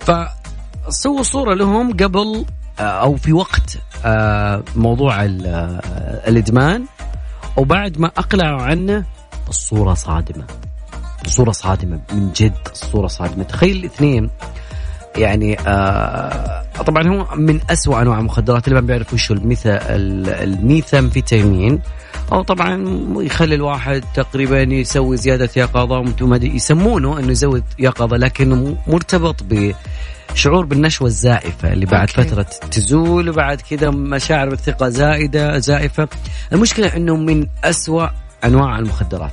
فسووا 0.00 1.22
صورة 1.22 1.54
لهم 1.54 1.92
قبل 1.92 2.44
آه، 2.78 2.82
أو 2.82 3.16
في 3.16 3.32
وقت 3.32 3.78
آه، 4.04 4.62
موضوع 4.76 5.24
ال- 5.24 5.46
آه، 5.46 6.28
الإدمان. 6.28 6.84
وبعد 7.56 7.98
ما 7.98 8.06
أقلعوا 8.06 8.62
عنه 8.62 9.04
الصورة 9.48 9.94
صادمة. 9.94 10.44
الصورة 11.26 11.50
صادمة 11.52 12.00
من 12.12 12.32
جد 12.36 12.68
الصورة 12.72 13.06
صادمة. 13.06 13.44
تخيل 13.44 13.76
الاثنين 13.76 14.30
يعني 15.16 15.58
آه 15.66 16.62
طبعا 16.86 17.08
هو 17.08 17.26
من 17.36 17.60
أسوأ 17.70 18.02
أنواع 18.02 18.18
المخدرات 18.18 18.68
اللي 18.68 18.80
ما 18.80 18.86
بيعرف 18.86 19.14
وش 19.14 19.30
الميثامفيتامين 19.32 21.80
أو 22.32 22.42
طبعا 22.42 22.84
يخلي 23.16 23.54
الواحد 23.54 24.04
تقريبا 24.14 24.62
يسوي 24.62 25.16
زيادة 25.16 25.48
يقظه 25.56 25.98
وما 26.22 26.36
أدري 26.36 26.54
يسمونه 26.56 27.18
إنه 27.18 27.30
يزود 27.30 27.64
يقظه 27.78 28.16
لكنه 28.16 28.76
مرتبط 28.86 29.36
بشعور 30.32 30.64
بالنشوة 30.64 31.06
الزائفة 31.08 31.72
اللي 31.72 31.86
بعد 31.86 32.08
okay. 32.18 32.22
فترة 32.30 32.46
تزول 32.70 33.28
وبعد 33.28 33.60
كذا 33.60 33.90
مشاعر 33.90 34.48
بالثقة 34.48 34.88
زائده 34.88 35.58
زائفة. 35.58 36.08
المشكلة 36.52 36.96
إنه 36.96 37.16
من 37.16 37.46
أسوأ 37.64 38.06
أنواع 38.44 38.78
المخدرات. 38.78 39.32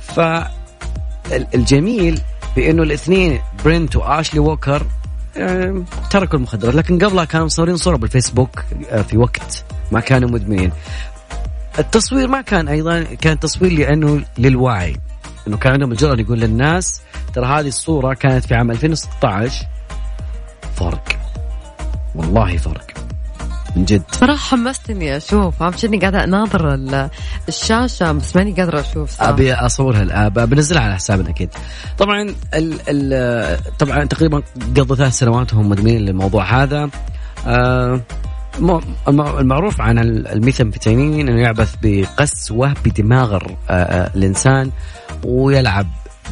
ف 0.00 0.20
ال- 0.20 1.46
الجميل 1.54 2.20
بأنه 2.56 2.82
الاثنين 2.82 3.40
برنت 3.64 3.96
وآشلي 3.96 4.40
ووكر 4.40 4.86
تركوا 6.10 6.38
المخدرات 6.38 6.74
لكن 6.74 6.98
قبلها 7.04 7.24
كانوا 7.24 7.46
مصورين 7.46 7.76
صورة 7.76 7.96
بالفيسبوك 7.96 8.64
آه، 8.90 9.02
في 9.02 9.16
وقت 9.18 9.64
ما 9.92 10.00
كانوا 10.00 10.28
مدمنين. 10.30 10.72
التصوير 11.78 12.28
ما 12.28 12.40
كان 12.40 12.68
أيضا 12.68 13.02
كان 13.02 13.40
تصوير 13.40 13.72
لأنه 13.72 14.24
للوعي 14.38 14.96
إنه 15.48 15.56
كان 15.56 15.72
عندهم 15.72 15.92
الجرأه 15.92 16.20
يقول 16.20 16.40
للناس 16.40 17.00
ترى 17.34 17.46
هذه 17.46 17.68
الصورة 17.68 18.14
كانت 18.14 18.44
في 18.46 18.54
عام 18.54 18.70
2016 18.70 19.66
فرق. 20.76 21.04
والله 22.14 22.56
فرق. 22.56 23.13
من 23.76 23.84
جد. 23.84 24.02
صراحة 24.12 24.36
حمستني 24.56 25.16
أشوف. 25.16 25.62
أهم 25.62 25.72
شيء 25.76 25.90
إني 25.90 25.98
قاعدة 25.98 26.24
أناظر 26.24 26.74
ال- 26.74 27.10
الشاشة 27.48 28.12
بس 28.12 28.36
ماني 28.36 28.52
قادرة 28.52 28.80
أشوف 28.80 29.10
صراحة. 29.10 29.30
أبي 29.30 29.52
أصورها 29.54 30.02
الآن 30.02 30.28
بنزلها 30.28 30.82
على 30.82 30.94
حسابنا 30.94 31.30
أكيد. 31.30 31.50
طبعا 31.98 32.22
ال 32.54 32.74
ال 32.88 33.58
طبعا 33.78 34.04
تقريبا 34.04 34.42
قضوا 34.76 34.96
ثلاث 34.96 35.12
سنوات 35.12 35.54
وهم 35.54 35.68
مدمنين 35.68 36.00
للموضوع 36.00 36.62
هذا. 36.62 36.90
آه، 37.46 38.00
المعروف 39.18 39.80
عن 39.80 39.98
ال- 39.98 40.28
الميثامفيتامين 40.28 41.28
إنه 41.28 41.40
يعبث 41.40 41.74
بقسوة 41.82 42.74
بدماغ 42.84 43.34
آه، 43.34 43.48
آه، 43.70 44.10
الإنسان 44.16 44.70
ويلعب 45.24 45.86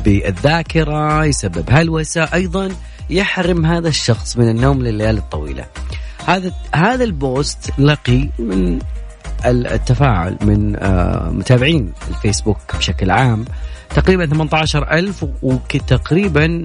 بالذاكرة 0.04 1.24
يسبب 1.24 1.64
هلوسة 1.70 2.22
أيضا 2.34 2.68
يحرم 3.10 3.66
هذا 3.66 3.88
الشخص 3.88 4.36
من 4.36 4.48
النوم 4.48 4.82
لليالي 4.82 5.18
الطويلة. 5.18 5.64
هذا 6.26 6.52
هذا 6.74 7.04
البوست 7.04 7.70
لقي 7.78 8.28
من 8.38 8.78
ال- 9.46 9.66
التفاعل 9.66 10.36
من 10.42 10.76
آه، 10.76 11.30
متابعين 11.30 11.92
الفيسبوك 12.08 12.58
بشكل 12.78 13.10
عام. 13.10 13.44
تقريبا 13.90 14.26
18000 14.26 15.26
وتقريبا 15.42 16.64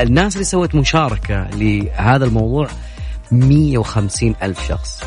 الناس 0.00 0.34
اللي 0.34 0.44
سوت 0.44 0.74
مشاركة 0.74 1.46
لهذا 1.52 2.24
الموضوع 2.24 2.68
150 3.30 4.34
ألف 4.42 4.68
شخص. 4.68 5.04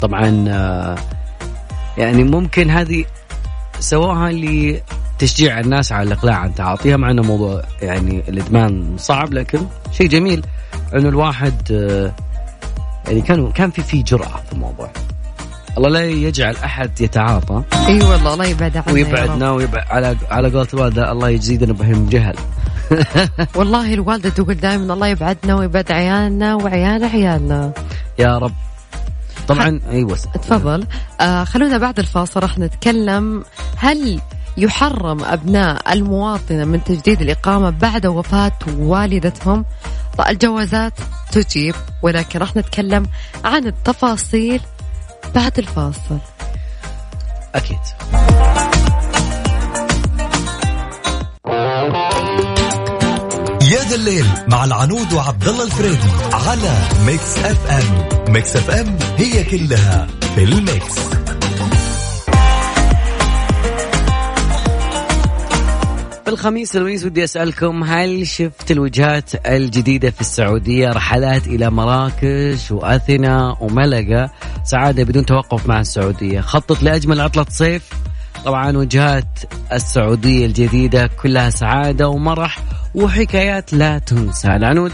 طبعا 0.00 0.44
آه، 0.48 0.96
يعني 1.98 2.24
ممكن 2.24 2.70
هذه 2.70 3.04
سووها 3.80 4.30
لتشجيع 4.32 5.60
الناس 5.60 5.92
على 5.92 6.06
الإقلاع 6.06 6.36
عن 6.36 6.54
تعاطيها 6.54 6.96
مع 6.96 7.10
أنه 7.10 7.22
موضوع 7.22 7.62
يعني 7.82 8.22
الإدمان 8.28 8.94
صعب 8.98 9.32
لكن 9.34 9.60
شيء 9.92 10.08
جميل 10.08 10.46
أنه 10.94 11.08
الواحد 11.08 11.72
آه، 11.72 12.12
يعني 13.10 13.22
كان 13.22 13.52
كان 13.52 13.70
في 13.70 13.82
في 13.82 14.02
جرأة 14.02 14.42
في 14.46 14.52
الموضوع. 14.52 14.90
الله 15.78 15.88
لا 15.88 16.04
يجعل 16.04 16.56
أحد 16.56 17.00
يتعاطى. 17.00 17.62
إي 17.88 18.02
والله 18.02 18.34
الله 18.34 18.46
يبعد 18.46 18.76
عنا 18.76 18.86
يا 18.86 18.90
رب. 18.90 18.94
ويبعدنا 18.94 19.50
ويبعد 19.50 19.84
على 19.90 20.16
على 20.30 20.48
قولة 20.48 20.68
الوالدة 20.74 21.12
الله 21.12 21.28
يجزينا 21.28 21.72
بهم 21.72 22.08
جهل. 22.08 22.36
والله 23.56 23.94
الوالدة 23.94 24.30
تقول 24.30 24.54
دائما 24.54 24.94
الله 24.94 25.06
يبعدنا 25.06 25.54
ويبعد 25.54 25.92
عيالنا 25.92 26.54
وعيال 26.54 27.04
عيالنا. 27.04 27.72
يا 28.18 28.38
رب. 28.38 28.52
طبعا 29.48 29.80
أيوه. 29.90 30.16
تفضل. 30.16 30.86
آه 31.20 31.44
خلونا 31.44 31.78
بعد 31.78 31.98
الفاصل 31.98 32.40
راح 32.40 32.58
نتكلم 32.58 33.44
هل 33.76 34.20
يحرم 34.56 35.24
أبناء 35.24 35.92
المواطنة 35.92 36.64
من 36.64 36.84
تجديد 36.84 37.22
الإقامة 37.22 37.70
بعد 37.70 38.06
وفاة 38.06 38.58
والدتهم؟ 38.78 39.64
الجوازات 40.28 40.92
تجيب 41.32 41.74
ولكن 42.02 42.38
راح 42.38 42.56
نتكلم 42.56 43.06
عن 43.44 43.66
التفاصيل 43.66 44.60
بعد 45.34 45.58
الفاصل. 45.58 46.18
أكيد. 47.54 47.78
يا 53.62 53.84
ذا 53.88 53.94
الليل 53.94 54.26
مع 54.48 54.64
العنود 54.64 55.12
وعبد 55.12 55.48
الله 55.48 55.64
الفريدي 55.64 56.10
على 56.32 56.74
Mix 57.06 57.38
FM 57.38 58.08
Mix 58.32 58.56
FM 58.56 58.98
هي 59.16 59.44
كلها 59.44 60.06
في 60.34 60.44
ال 60.44 60.54
mix. 60.54 60.94
الخميس 66.30 66.76
الونيس 66.76 67.04
ودي 67.04 67.24
أسألكم 67.24 67.84
هل 67.84 68.26
شفت 68.26 68.70
الوجهات 68.70 69.46
الجديدة 69.46 70.10
في 70.10 70.20
السعودية؟ 70.20 70.88
رحلات 70.88 71.46
إلى 71.46 71.70
مراكش 71.70 72.70
وأثينا 72.70 73.56
وملقا 73.60 74.30
سعادة 74.64 75.04
بدون 75.04 75.26
توقف 75.26 75.66
مع 75.66 75.80
السعودية. 75.80 76.40
خطط 76.40 76.82
لأجمل 76.82 77.20
عطلة 77.20 77.46
صيف؟ 77.48 77.90
طبعا 78.44 78.76
وجهات 78.76 79.38
السعودية 79.72 80.46
الجديدة 80.46 81.06
كلها 81.06 81.50
سعادة 81.50 82.08
ومرح 82.08 82.58
وحكايات 82.94 83.72
لا 83.72 83.98
تنسى. 83.98 84.48
العنود 84.48 84.92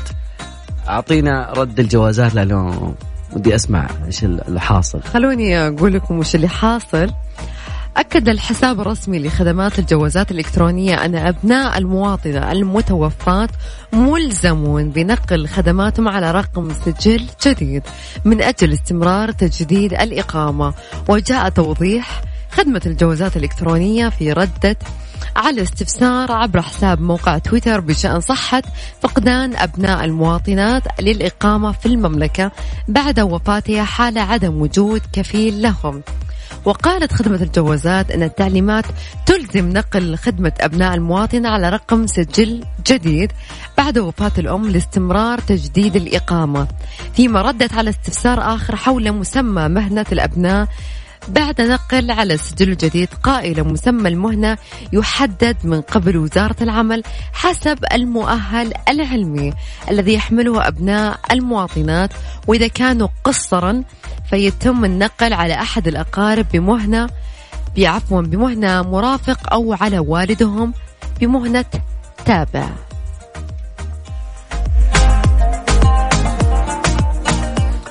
أعطينا 0.88 1.53
رد 1.57 1.81
الجوازات 1.81 2.35
لأنه 2.35 2.94
ودي 3.33 3.55
أسمع 3.55 3.88
إيش 4.07 4.25
اللي 4.25 4.61
حاصل. 4.61 5.03
خلوني 5.03 5.59
أقول 5.59 5.92
لكم 5.92 6.18
وش 6.18 6.35
اللي 6.35 6.49
حاصل. 6.49 7.11
أكد 7.96 8.28
الحساب 8.28 8.80
الرسمي 8.80 9.18
لخدمات 9.18 9.78
الجوازات 9.78 10.30
الإلكترونية 10.30 11.04
أن 11.04 11.14
أبناء 11.14 11.78
المواطنة 11.78 12.52
المتوفاة 12.52 13.48
ملزمون 13.92 14.90
بنقل 14.90 15.48
خدماتهم 15.48 16.09
على 16.09 16.30
رقم 16.32 16.72
سجل 16.85 17.26
جديد 17.46 17.82
من 18.24 18.42
أجل 18.42 18.72
استمرار 18.72 19.32
تجديد 19.32 19.92
الإقامة. 19.92 20.74
وجاء 21.09 21.48
توضيح 21.48 22.22
خدمة 22.50 22.82
الجوازات 22.87 23.37
الإلكترونية 23.37 24.09
في 24.09 24.32
ردة 24.32 24.76
على 25.37 25.62
استفسار 25.62 26.32
عبر 26.32 26.62
حساب 26.62 27.00
موقع 27.00 27.38
تويتر 27.38 27.80
بشأن 27.80 28.20
صحة 28.20 28.62
فقدان 29.00 29.56
أبناء 29.56 30.04
المواطنات 30.04 30.82
للإقامة 31.00 31.72
في 31.72 31.87
المملكة 31.87 32.52
بعد 32.88 33.20
وفاتها 33.20 33.85
حال 33.85 34.18
عدم 34.18 34.61
وجود 34.61 35.02
كفيل 35.12 35.62
لهم. 35.62 36.02
وقالت 36.64 37.12
خدمة 37.12 37.42
الجوازات 37.42 38.11
أن 38.11 38.22
التعليمات 38.22 38.85
تلزم 39.26 39.68
نقل 39.68 40.16
خدمة 40.16 40.52
أبناء 40.61 40.94
المواطنة 40.94 41.48
على 41.48 41.70
رقم 41.70 42.06
سجل 42.06 42.64
جديد 42.87 43.32
بعد 43.78 43.98
وفاة 43.98 44.32
الأم 44.38 44.70
لاستمرار 44.70 45.38
تجديد 45.38 45.96
الإقامة. 45.96 46.68
فيما 47.14 47.42
ردت 47.42 47.74
على 47.74 47.90
استفسار 47.90 48.54
آخر 48.54 48.76
حول 48.76 49.12
مسمى 49.12 49.68
مهنة 49.68 50.06
الأبناء 50.12 50.68
بعد 51.28 51.60
نقل 51.60 52.10
على 52.10 52.34
السجل 52.34 52.68
الجديد 52.68 53.08
قائلة 53.22 53.62
مسمى 53.62 54.08
المهنة 54.08 54.58
يحدد 54.92 55.56
من 55.64 55.80
قبل 55.80 56.16
وزارة 56.16 56.56
العمل 56.60 57.02
حسب 57.32 57.78
المؤهل 57.92 58.72
العلمي 58.88 59.52
الذي 59.90 60.14
يحمله 60.14 60.68
أبناء 60.68 61.18
المواطنات 61.30 62.10
وإذا 62.46 62.68
كانوا 62.68 63.08
قصرا 63.24 63.84
فيتم 64.30 64.84
النقل 64.84 65.32
على 65.32 65.54
أحد 65.54 65.88
الأقارب 65.88 66.46
بمهنة 66.52 67.06
بعفوا 67.76 68.22
بمهنة 68.22 68.82
مرافق 68.82 69.52
أو 69.52 69.72
على 69.72 69.98
والدهم 69.98 70.74
بمهنة 71.20 71.64
تابع. 72.24 72.86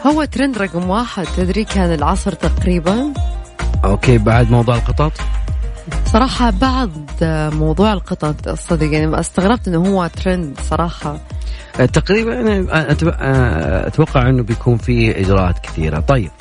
هو 0.05 0.25
ترند 0.25 0.57
رقم 0.57 0.89
واحد. 0.89 1.25
تدري 1.37 1.63
كان 1.63 1.93
العصر 1.93 2.31
تقريبا؟ 2.31 3.13
okay 3.85 4.17
بعد 4.17 4.51
موضوع 4.51 4.75
القطط؟ 4.75 5.11
صراحة 6.05 6.49
بعد 6.49 7.23
موضوع 7.53 7.93
القطط 7.93 8.47
الصدق 8.47 8.93
يعني 8.93 9.19
استغربت 9.19 9.67
إنه 9.67 9.77
هو 9.77 10.07
ترند 10.07 10.59
صراحة. 10.69 11.17
آه، 11.79 11.85
تقريبا 11.85 12.41
أنا 12.41 12.65
آه، 12.71 13.87
أتوقع 13.87 14.29
إنه 14.29 14.43
بيكون 14.43 14.77
في 14.77 15.19
إجراءات 15.19 15.59
كثيرة. 15.59 15.99
طيب 15.99 16.31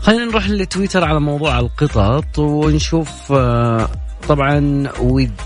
خلينا 0.00 0.24
نروح 0.24 0.48
لتويتر 0.48 1.04
على 1.04 1.20
موضوع 1.20 1.58
القطط 1.58 2.38
ونشوف 2.38 3.32
آه، 3.32 3.88
طبعا 4.28 4.88
ود 5.00 5.40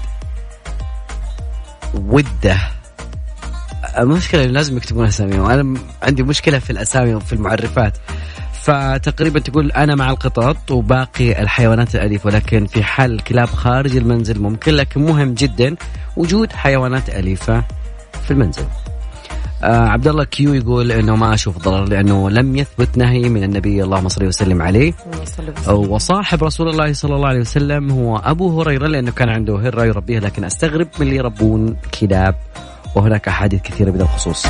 ودة. 1.94 2.58
المشكلة 3.98 4.44
لازم 4.44 4.76
يكتبون 4.76 5.06
أساميهم. 5.06 5.44
أنا 5.44 5.78
عندي 6.02 6.22
مشكلة 6.22 6.58
في 6.58 6.70
الأسامي 6.70 7.14
وفي 7.14 7.32
المعرفات. 7.32 7.98
فتقريبا 8.52 9.40
تقول 9.40 9.72
أنا 9.72 9.94
مع 9.94 10.10
القطط 10.10 10.70
وباقي 10.70 11.42
الحيوانات 11.42 11.94
الأليفة 11.94 12.26
ولكن 12.26 12.66
في 12.66 12.82
حال 12.82 13.12
الكلاب 13.12 13.48
خارج 13.48 13.96
المنزل 13.96 14.40
ممكن 14.40 14.74
لكن 14.74 15.02
مهم 15.02 15.34
جدا 15.34 15.76
وجود 16.16 16.52
حيوانات 16.52 17.08
أليفة 17.10 17.64
في 18.24 18.30
المنزل. 18.30 18.64
آه 19.62 19.88
عبد 19.88 20.08
الله 20.08 20.24
كيو 20.24 20.54
يقول 20.54 20.92
إنه 20.92 21.16
ما 21.16 21.34
أشوف 21.34 21.58
ضرر 21.58 21.84
لأنه 21.88 22.30
لم 22.30 22.56
يثبت 22.56 22.98
نهي 22.98 23.28
من 23.28 23.44
النبي 23.44 23.82
اللهم 23.82 24.08
صل 24.08 24.24
وسلم 24.24 24.62
عليه. 24.62 24.92
وصاحب 25.68 26.44
رسول 26.44 26.68
الله 26.68 26.92
صلى 26.92 27.16
الله 27.16 27.28
عليه 27.28 27.40
وسلم 27.40 27.90
هو 27.90 28.16
أبو 28.16 28.60
هريرة 28.60 28.86
لأنه 28.86 29.10
كان 29.10 29.28
عنده 29.28 29.56
هرة 29.56 29.84
يربيها 29.84 30.20
لكن 30.20 30.44
أستغرب 30.44 30.88
من 30.98 31.06
اللي 31.06 31.16
يربون 31.16 31.76
كلاب 32.00 32.34
وهناك 32.94 33.28
أحاديث 33.28 33.62
كثيرة 33.62 33.90
بهذا 33.90 34.02
الخصوص. 34.02 34.46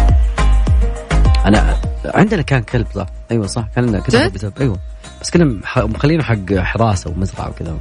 أنا 1.47 1.77
عندنا 2.05 2.43
كان 2.43 2.63
كلب 2.63 2.87
ذا 2.95 3.07
أيوه 3.31 3.47
صح 3.47 3.65
كان 3.77 4.01
كلب 4.01 4.53
أيوه. 4.61 4.79
بس 5.21 5.31
كنا 5.31 5.61
مخلينه 5.77 6.23
حق 6.23 6.55
حراسة 6.55 7.11
ومزرعة 7.11 7.49
وكذا. 7.49 7.77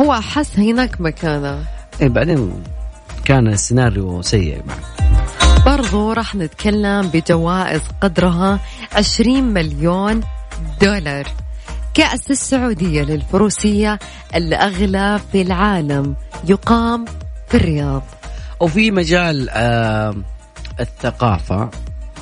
هو 0.00 0.12
احس 0.12 0.58
هناك 0.58 1.00
مكانه. 1.00 1.64
اي 2.02 2.08
بعدين 2.08 2.62
كان 3.24 3.48
السيناريو 3.48 4.22
سيء 4.22 4.62
معه 4.66 4.78
برضو 5.66 6.12
راح 6.12 6.34
نتكلم 6.34 7.08
بجوائز 7.08 7.80
قدرها 8.00 8.60
20 8.92 9.42
مليون 9.42 10.20
دولار. 10.80 11.26
كأس 11.94 12.30
السعودية 12.30 13.02
للفروسية 13.02 13.98
الأغلى 14.34 15.20
في 15.32 15.42
العالم 15.42 16.14
يقام 16.44 17.04
في 17.48 17.56
الرياض. 17.56 18.02
وفي 18.62 18.90
مجال 18.90 19.48
آه 19.50 20.14
الثقافة 20.80 21.70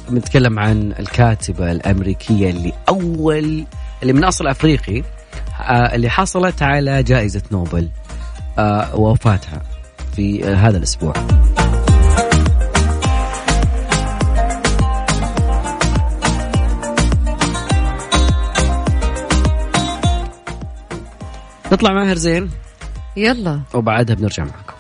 بنتكلم 0.09 0.59
عن 0.59 0.93
الكاتبة 0.99 1.73
الأمريكية 1.73 2.51
اللي 2.51 2.73
أول 2.89 3.65
اللي 4.03 4.13
من 4.13 4.25
أصل 4.25 4.47
أفريقي 4.47 5.03
آه 5.61 5.95
اللي 5.95 6.11
حصلت 6.11 6.63
على 6.63 7.03
جائزة 7.03 7.43
نوبل 7.53 7.89
آه 8.59 8.97
ووفاتها 8.97 9.63
في 10.17 10.49
آه 10.49 10.55
هذا 10.55 10.79
الأسبوع. 10.79 11.13
نطلع 21.73 21.93
ماهر 21.93 22.17
زين؟ 22.17 22.51
يلا. 23.17 23.61
وبعدها 23.75 24.17
بنرجع 24.17 24.45
معكم. 24.45 24.80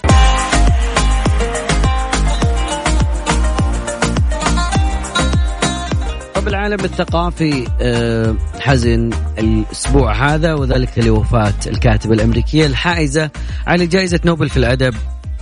طب 6.40 6.48
العالم 6.48 6.85
الثقافي 6.85 7.66
آه، 7.81 8.35
حزن 8.61 9.11
الأسبوع 9.38 10.12
هذا 10.12 10.55
وذلك 10.55 10.98
لوفاة 10.98 11.55
الكاتبة 11.66 12.14
الأمريكية 12.14 12.66
الحائزة 12.66 13.31
على 13.66 13.87
جائزة 13.87 14.20
نوبل 14.24 14.48
في 14.48 14.57
الأدب 14.57 14.94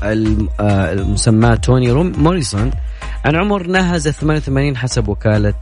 آه، 0.02 0.92
المسماة 0.92 1.54
توني 1.54 1.92
موريسون. 1.92 2.70
عن 3.24 3.36
عمر 3.36 3.66
ناهز 3.66 4.08
88 4.08 4.76
حسب 4.76 5.08
وكالة 5.08 5.54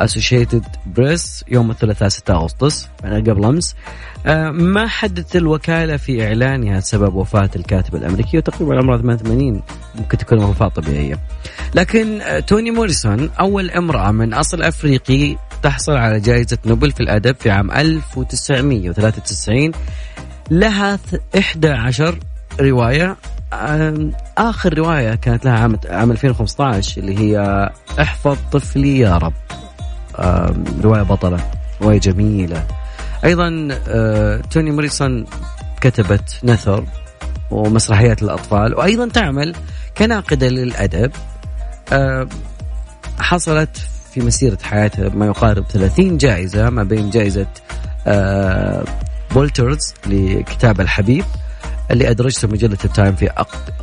اسوشيتد 0.00 0.64
بريس 0.86 1.44
يوم 1.48 1.70
الثلاثاء 1.70 2.08
6 2.08 2.34
أغسطس 2.34 2.88
يعني 3.04 3.30
قبل 3.30 3.44
أمس. 3.44 3.74
آه، 4.26 4.50
ما 4.50 4.86
حدث 4.86 5.36
الوكالة 5.36 5.96
في 5.96 6.26
إعلانها 6.26 6.80
سبب 6.80 7.14
وفاة 7.14 7.50
الكاتب 7.56 7.94
الامريكي 7.94 8.38
وتقريبا 8.38 8.78
عمره 8.78 8.96
88 8.96 9.62
ممكن 9.94 10.18
تكون 10.18 10.44
وفاه 10.44 10.68
طبيعيه. 10.68 11.18
لكن 11.74 12.20
آه، 12.20 12.40
توني 12.40 12.70
موريسون 12.70 13.30
أول 13.40 13.70
امرأة 13.70 14.10
من 14.10 14.34
أصل 14.34 14.62
أفريقي 14.62 15.36
تحصل 15.62 15.92
على 15.92 16.20
جائزة 16.20 16.58
نوبل 16.66 16.90
في 16.90 17.00
الأدب 17.00 17.36
في 17.36 17.50
عام 17.50 17.70
1993 17.70 19.72
لها 20.50 20.98
11 21.38 22.18
رواية. 22.60 23.16
آخر 24.38 24.78
رواية 24.78 25.14
كانت 25.14 25.44
لها 25.44 25.58
عام 25.90 26.10
2015 26.10 27.00
اللي 27.00 27.18
هي 27.18 27.70
احفظ 28.00 28.36
طفلي 28.52 28.98
يا 28.98 29.16
رب. 29.16 29.32
رواية 30.82 31.02
بطلة 31.02 31.50
رواية 31.82 32.00
جميلة. 32.00 32.66
أيضا 33.24 33.68
آه، 33.88 34.36
توني 34.36 34.70
موريسون 34.70 35.24
كتبت 35.80 36.40
نثر 36.44 36.84
ومسرحيات 37.50 38.22
للاطفال 38.22 38.74
وأيضا 38.74 39.08
تعمل 39.08 39.54
كناقده 39.98 40.48
للأدب. 40.48 41.12
آه، 41.92 42.28
حصلت 43.18 43.76
في 44.14 44.20
مسيرة 44.20 44.58
حياتها 44.62 45.08
ما 45.08 45.26
يقارب 45.26 45.64
30 45.68 46.16
جائزة 46.16 46.70
ما 46.70 46.82
بين 46.82 47.10
بوليتزر 49.34 49.94
آه، 50.06 50.08
لكتاب 50.08 50.80
الحبيب 50.80 51.24
اللي 51.90 52.10
أدرجته 52.10 52.48
مجلة 52.48 52.78
التايم 52.84 53.14
في 53.16 53.30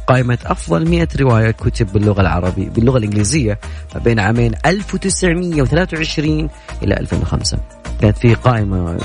قائمة 0.08 0.38
أفضل 0.46 0.90
100 0.90 1.08
رواية 1.20 1.52
كتب 1.52 1.94
باللغة 1.94 2.22
العربية 2.22 2.70
باللغة 2.70 2.98
الإنجليزية 2.98 3.60
ما 3.96 4.00
بين 4.00 4.20
عامين 4.20 4.52
1923 4.66 6.50
إلى 6.84 6.98
2005 6.98 7.58
كانت 8.02 8.18
في 8.18 8.34
قائمة 8.34 8.98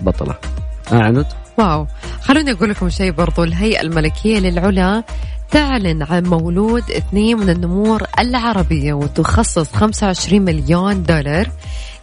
بطلة. 0.00 0.34
آه 0.92 1.02
عنود؟ 1.02 1.26
واو. 1.58 1.86
خلوني 2.22 2.52
أقول 2.52 2.70
لكم 2.70 2.88
شيء 2.88 3.10
برضو 3.12 3.44
الهيئة 3.44 3.80
الملكية 3.80 4.38
للعلا 4.38 5.04
تعلن 5.50 6.02
عن 6.02 6.22
مولود 6.22 6.90
اثنين 6.90 7.38
من 7.38 7.50
النمور 7.50 8.02
العربية 8.18 8.92
وتخصص 8.92 9.72
25 9.72 10.42
مليون 10.42 11.02
دولار 11.02 11.50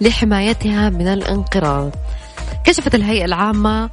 لحمايتها 0.02 0.90
من 0.90 1.08
الانقراض. 1.08 1.92
كشفت 2.64 2.96
الهيئة 2.96 3.26
العامة 3.26 3.90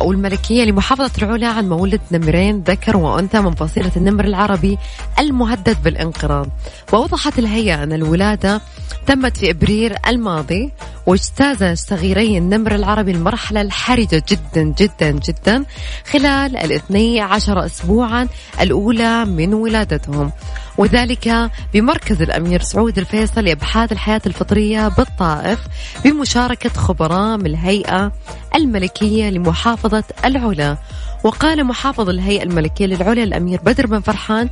أو 0.00 0.12
الملكية 0.12 0.64
لمحافظة 0.64 1.10
العلا 1.18 1.46
عن 1.48 1.68
مولد 1.68 2.00
نمرين 2.12 2.62
ذكر 2.66 2.96
وأنثى 2.96 3.40
من 3.40 3.50
فصيلة 3.50 3.92
النمر 3.96 4.24
العربي 4.24 4.78
المهدد 5.18 5.82
بالانقراض. 5.84 6.48
وأوضحت 6.92 7.38
الهيئة 7.38 7.82
أن 7.82 7.92
الولادة 7.92 8.60
تمت 9.06 9.36
في 9.36 9.50
إبريل 9.50 9.94
الماضي 10.06 10.70
واجتاز 11.06 11.78
صغيري 11.78 12.38
النمر 12.38 12.74
العربي 12.74 13.10
المرحلة 13.10 13.60
الحرجة 13.60 14.22
جدا 14.28 14.62
جدا 14.62 15.10
جدا 15.10 15.64
خلال 16.10 16.56
الاثني 16.56 17.20
عشر 17.20 17.64
أسبوعا 17.64 18.28
الأولى 18.60 19.24
من 19.24 19.54
ولادتهم. 19.54 20.32
وذلك 20.78 21.50
بمركز 21.74 22.22
الأمير 22.22 22.62
سعود 22.62 22.98
الفيصل 22.98 23.44
لأبحاث 23.44 23.92
الحياة 23.92 24.20
الفطرية 24.26 24.88
بالطائف 24.88 25.58
بمشاركة 26.04 26.70
خبراء 26.70 27.36
من 27.36 27.46
الهيئة 27.46 28.12
الملكية 28.54 29.30
لمحافظة 29.30 30.04
العلا. 30.24 30.76
وقال 31.24 31.64
محافظ 31.64 32.08
الهيئة 32.08 32.42
الملكية 32.42 32.86
للعلا 32.86 33.22
الأمير 33.22 33.60
بدر 33.60 33.86
بن 33.86 34.00
فرحان 34.00 34.48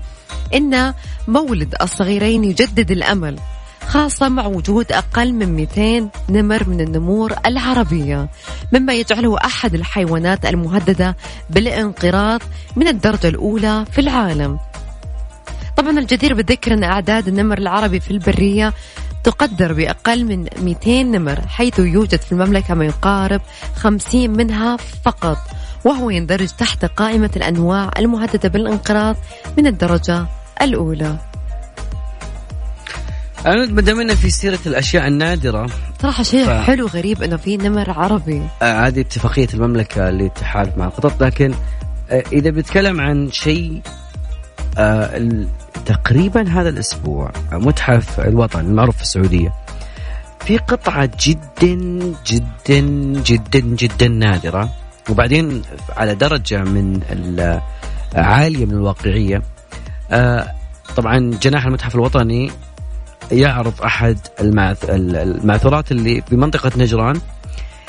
إن 0.54 0.94
مولد 1.28 1.74
الصغيرين 1.82 2.44
يجدد 2.44 2.90
الأمل. 2.90 3.36
خاصة 3.90 4.28
مع 4.28 4.46
وجود 4.46 4.92
أقل 4.92 5.32
من 5.32 5.56
200 5.56 6.08
نمر 6.28 6.68
من 6.68 6.80
النمور 6.80 7.34
العربية 7.46 8.28
مما 8.72 8.94
يجعله 8.94 9.36
أحد 9.38 9.74
الحيوانات 9.74 10.46
المهددة 10.46 11.16
بالانقراض 11.50 12.40
من 12.76 12.88
الدرجة 12.88 13.28
الأولى 13.28 13.84
في 13.92 14.00
العالم. 14.00 14.58
طبعا 15.76 15.98
الجدير 15.98 16.34
بالذكر 16.34 16.72
أن 16.72 16.84
أعداد 16.84 17.28
النمر 17.28 17.58
العربي 17.58 18.00
في 18.00 18.10
البرية 18.10 18.72
تقدر 19.24 19.72
بأقل 19.72 20.24
من 20.24 20.46
200 20.62 21.02
نمر 21.02 21.40
حيث 21.40 21.78
يوجد 21.78 22.20
في 22.20 22.32
المملكة 22.32 22.74
ما 22.74 22.84
يقارب 22.84 23.40
50 23.76 24.30
منها 24.30 24.76
فقط 25.04 25.38
وهو 25.84 26.10
يندرج 26.10 26.48
تحت 26.48 26.84
قائمة 26.84 27.30
الأنواع 27.36 27.90
المهددة 27.98 28.48
بالانقراض 28.48 29.16
من 29.58 29.66
الدرجة 29.66 30.26
الأولى. 30.62 31.29
ما 33.46 33.80
دام 33.82 34.14
في 34.14 34.30
سيرة 34.30 34.58
الأشياء 34.66 35.06
النادرة 35.08 35.66
صراحة 36.02 36.22
شيء 36.22 36.46
ف- 36.46 36.50
حلو 36.50 36.86
غريب 36.86 37.22
إنه 37.22 37.36
في 37.36 37.56
نمر 37.56 37.90
عربي. 37.90 38.42
آه، 38.62 38.86
هذه 38.86 39.00
اتفاقية 39.00 39.48
المملكة 39.54 40.10
للتحالف 40.10 40.76
مع 40.78 40.86
القطط 40.86 41.22
لكن 41.22 41.54
آه، 42.10 42.22
إذا 42.32 42.50
بنتكلم 42.50 43.00
عن 43.00 43.30
شيء 43.30 43.82
آه، 44.78 45.28
تقريبا 45.86 46.48
هذا 46.48 46.68
الأسبوع 46.68 47.30
متحف 47.52 48.20
الوطن 48.20 48.60
المعروف 48.60 48.96
في 48.96 49.02
السعودية 49.02 49.52
في 50.46 50.58
قطعة 50.58 51.10
جدا 51.20 51.74
جدا 52.26 52.80
جدا 53.22 53.60
جدا 53.60 54.08
نادرة 54.08 54.68
وبعدين 55.10 55.62
على 55.96 56.14
درجة 56.14 56.62
من 56.64 57.00
ال- 57.12 57.60
عالية 58.14 58.66
من 58.66 58.72
الواقعية. 58.72 59.42
آه، 60.10 60.52
طبعا 60.96 61.30
جناح 61.42 61.66
المتحف 61.66 61.94
الوطني 61.94 62.50
يعرض 63.32 63.82
أحد 63.82 64.18
المعث- 64.40 64.90
ال- 64.90 65.16
المعثورات 65.16 65.92
اللي 65.92 66.22
في 66.28 66.36
منطقة 66.36 66.70
نجران 66.76 67.20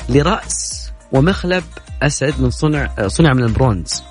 لرأس 0.09 0.91
ومخلب 1.11 1.63
أسد 2.03 2.33
من 2.41 2.49
صنع 2.49 2.89
صنع 3.07 3.33
من 3.33 3.43
البرونز 3.43 4.03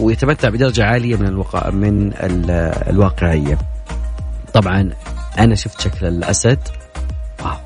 ويتمتع 0.00 0.48
بدرجة 0.48 0.84
عالية 0.84 1.16
من 1.16 1.26
الوقا 1.26 1.70
من 1.70 2.12
ال- 2.12 2.50
الواقعية. 2.90 3.58
طبعا 4.54 4.90
أنا 5.38 5.54
شفت 5.54 5.80
شكل 5.80 6.06
الأسد. 6.06 6.58
wow. 7.42 7.56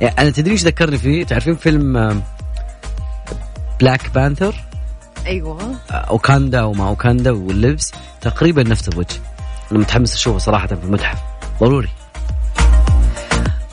يعني 0.00 0.14
أنا 0.18 0.30
تدري 0.30 0.52
إيش 0.52 0.62
ذكرني 0.64 0.98
فيه؟ 0.98 1.24
تعرفين 1.24 1.54
فيلم 1.56 2.22
Black 3.80 4.10
Panther 4.14 4.54
أيوه. 5.26 5.74
واكاندا 5.90 6.62
وما 6.62 6.88
واكاندا 6.88 7.30
واللبس 7.30 7.92
تقريبا 8.20 8.62
نفس 8.62 8.88
الوجه. 8.88 9.16
أنا 9.72 9.78
متحمس 9.80 10.14
أشوفه 10.14 10.38
صراحة 10.38 10.66
في 10.66 10.84
المتحف. 10.84 11.18
ضروري. 11.64 11.88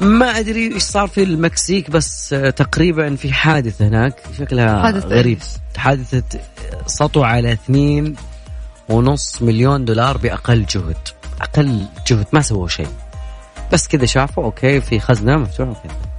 ما 0.02 0.40
أدري 0.40 0.74
إيش 0.74 0.84
صار 0.84 1.08
في 1.08 1.24
المكسيك 1.24 1.90
بس 1.90 2.34
آه، 2.34 2.50
تقريبا 2.50 3.16
في 3.16 3.34
حادث 3.34 3.82
هناك 3.82 4.24
شكلها 4.38 4.82
حادث 4.82 5.06
غريب. 5.06 5.38
إيش؟ 5.38 5.78
حادثة 5.78 6.40
سطو 6.86 7.24
على 7.24 7.54
اثنين 7.54 8.16
ونص 8.90 9.42
مليون 9.42 9.86
دولار 9.86 10.18
بأقل 10.18 10.66
جهد. 10.66 10.98
أقل 11.42 11.86
جهد 12.08 12.26
ما 12.34 12.42
سووا 12.42 12.68
شيء. 12.68 12.88
بس 13.74 13.88
كذا 13.88 14.06
شافوا 14.06 14.44
okay 14.44 14.82
في 14.82 15.00
خزنة 15.00 15.38
مفتوحة 15.38 15.70
okay. 15.70 16.11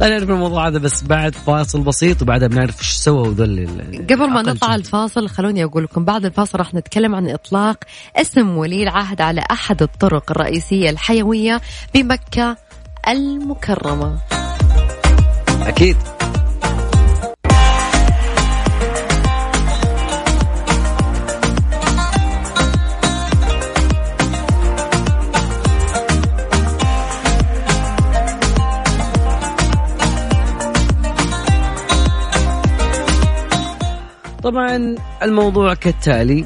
خلينا 0.00 0.16
نعرف 0.18 0.30
الموضوع 0.30 0.68
هذا 0.68 0.78
بس 0.78 1.02
بعد 1.02 1.34
فاصل 1.34 1.80
بسيط 1.80 2.22
وبعدها 2.22 2.48
بنعرف 2.48 2.78
إيش 2.80 2.90
سووا 2.90 3.26
ذول 3.28 3.58
ال- 3.58 4.06
قبل 4.06 4.30
ما 4.30 4.42
نطلع. 4.42 4.74
الفاصل 4.74 5.28
خلوني 5.28 5.64
أقول 5.64 5.84
لكم 5.84 6.04
بعد 6.04 6.24
الفاصل 6.24 6.58
راح 6.58 6.74
نتكلم 6.74 7.14
عن 7.14 7.28
إطلاق 7.28 7.76
اسم 8.16 8.48
ولي 8.56 8.82
العهد 8.82 9.20
على 9.20 9.42
أحد 9.50 9.82
الطرق 9.82 10.30
الرئيسية 10.30 10.90
الحيوية 10.90 11.60
بمكة 11.94 12.56
المكرمة 13.08 14.18
أكيد 15.62 15.96
طبعا 34.42 34.94
الموضوع 35.22 35.74
كالتالي. 35.74 36.44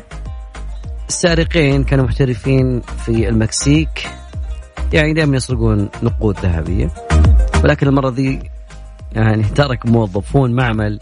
السارقين 1.08 1.84
كانوا 1.84 2.04
محترفين 2.04 2.80
في 2.80 3.28
المكسيك 3.28 4.10
يعني 4.92 5.12
دائما 5.12 5.36
يسرقون 5.36 5.88
نقود 6.02 6.38
ذهبية. 6.38 6.90
ولكن 7.64 7.88
المرة 7.88 8.10
ذي 8.10 8.42
يعني 9.12 9.42
ترك 9.42 9.86
موظفون 9.86 10.52
معمل 10.52 11.00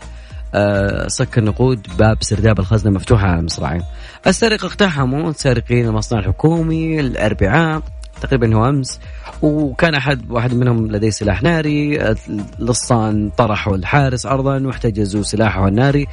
آه، 0.54 1.08
النقود 1.38 1.86
باب 1.98 2.18
سرداب 2.20 2.58
الخزنة 2.58 2.92
مفتوحة 2.92 3.26
على 3.26 3.40
المصراعين. 3.40 3.82
السارقه 4.26 4.66
اقتحموا 4.66 5.32
سارقين 5.32 5.86
المصنع 5.86 6.18
الحكومي 6.18 7.00
الأربعاء 7.00 7.82
تقريبا 8.20 8.54
هو 8.54 8.68
أمس. 8.68 9.00
وكان 9.42 9.94
أحد 9.94 10.30
واحد 10.30 10.54
منهم 10.54 10.86
لديه 10.86 11.10
سلاح 11.10 11.42
ناري 11.42 12.14
اللصان 12.60 13.30
طرحوا 13.36 13.76
الحارس 13.76 14.26
ارضا 14.26 14.66
واحتجزوا 14.66 15.22
سلاحه 15.22 15.68
الناري. 15.68 16.06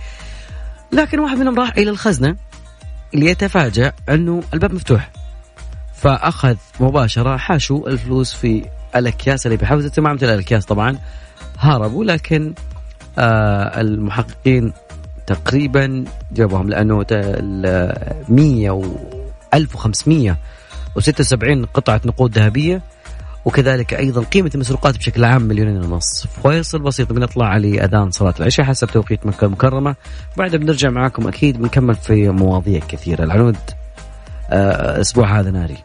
لكن 0.91 1.19
واحد 1.19 1.37
منهم 1.37 1.59
راح 1.59 1.77
إلى 1.77 1.89
الخزنة 1.89 2.35
ليتفاجأ 3.13 3.93
أنه 4.09 4.43
الباب 4.53 4.73
مفتوح. 4.73 5.11
فأخذ 5.95 6.55
مباشرة 6.79 7.37
حاشوا 7.37 7.89
الفلوس 7.89 8.33
في 8.33 8.65
الأكياس 8.95 9.45
اللي 9.45 9.57
بحوزته 9.57 10.01
ما 10.01 10.11
امتلأ 10.11 10.33
الأكياس 10.33 10.65
طبعا. 10.65 10.97
هربوا 11.59 12.05
لكن 12.05 12.53
آه 13.19 13.81
المحققين 13.81 14.73
تقريبا 15.27 16.05
جابوهم 16.31 16.69
ال 17.11 17.93
100 18.29 18.71
و 18.71 18.83
1576 19.53 21.65
قطعة 21.65 22.01
نقود 22.05 22.37
ذهبية. 22.37 22.81
وكذلك 23.45 23.93
أيضا 23.93 24.23
قيمة 24.23 24.51
المسروقات 24.55 24.97
بشكل 24.97 25.25
عام 25.25 25.41
مليونين 25.41 25.83
ونص. 25.83 26.27
فاصل 26.43 26.79
بسيط 26.79 27.13
بنطلع 27.13 27.57
لاذان 27.57 28.11
صلاة 28.11 28.33
العشاء 28.39 28.65
حسب 28.65 28.87
توقيت 28.87 29.25
مكة 29.25 29.45
المكرمة. 29.45 29.95
بعدها 30.37 30.59
بنرجع 30.59 30.89
معاكم 30.89 31.27
أكيد 31.27 31.57
بنكمل 31.57 31.95
في 31.95 32.29
مواضيع 32.29 32.79
كثيرة. 32.79 33.23
العنود 33.23 33.57
آه، 34.51 34.95
الأسبوع 34.95 35.39
هذا 35.39 35.51
ناري. 35.51 35.77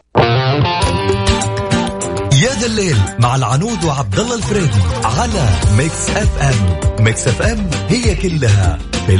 يا 2.43 2.49
ذا 2.59 2.65
الليل 2.65 2.97
مع 3.19 3.35
العنود 3.35 3.83
وعبد 3.83 4.19
الله 4.19 4.35
الفريدي 4.35 4.81
على 5.03 5.49
Mix 5.77 6.09
FM. 6.09 7.03
Mix 7.03 7.27
FM 7.27 7.69
هي 7.89 8.15
كلها 8.15 8.77
في 9.07 9.15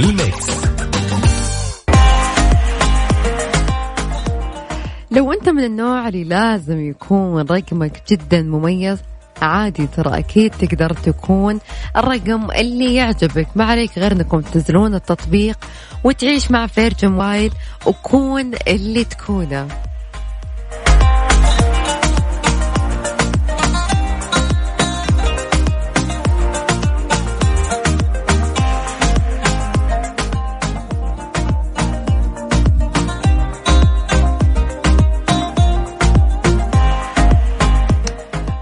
لو 5.16 5.34
أنت 5.34 5.50
من 5.50 5.64
النوع 5.64 6.08
اللي 6.08 6.24
لازم 6.24 6.90
يكون 6.90 7.42
رقمك 7.42 8.02
جدا 8.12 8.42
مميز 8.42 9.00
عادي 9.42 9.88
ترى 9.88 10.20
أكيد 10.20 10.52
تقدر 10.52 10.94
تكون 10.94 11.60
الرقم 11.98 12.52
اللي 12.52 12.96
يعجبك. 12.96 13.48
ما 13.56 13.66
عليك 13.66 14.00
غير 14.00 14.12
إنكم 14.12 14.42
تنزلون 14.42 14.96
التطبيق 14.96 15.58
وتعيش 16.04 16.52
مع 16.52 16.68
فيرجن 16.68 17.12
موبايل 17.12 17.52
وكون 17.86 18.52
اللي 18.68 19.04
تكونه. 19.04 19.68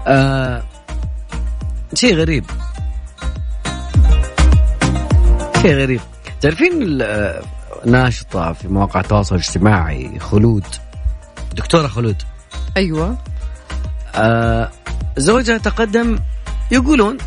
آه 0.06 0.62
شيء 1.94 2.14
غريب. 2.16 2.44
شيء 5.62 5.74
غريب. 5.74 6.00
تعرفين 6.40 7.02
آه، 7.02 7.42
ناشطة 7.84 8.52
في 8.52 8.68
مواقع 8.68 9.00
التواصل 9.00 9.34
الاجتماعي 9.34 10.18
خلود؟ 10.18 10.64
دكتورة 11.54 11.86
خلود. 11.86 12.22
أيوه. 12.76 13.18
آه 14.14 14.70
زوجها 15.16 15.58
تقدم 15.58 16.18
يقولون 16.70 17.18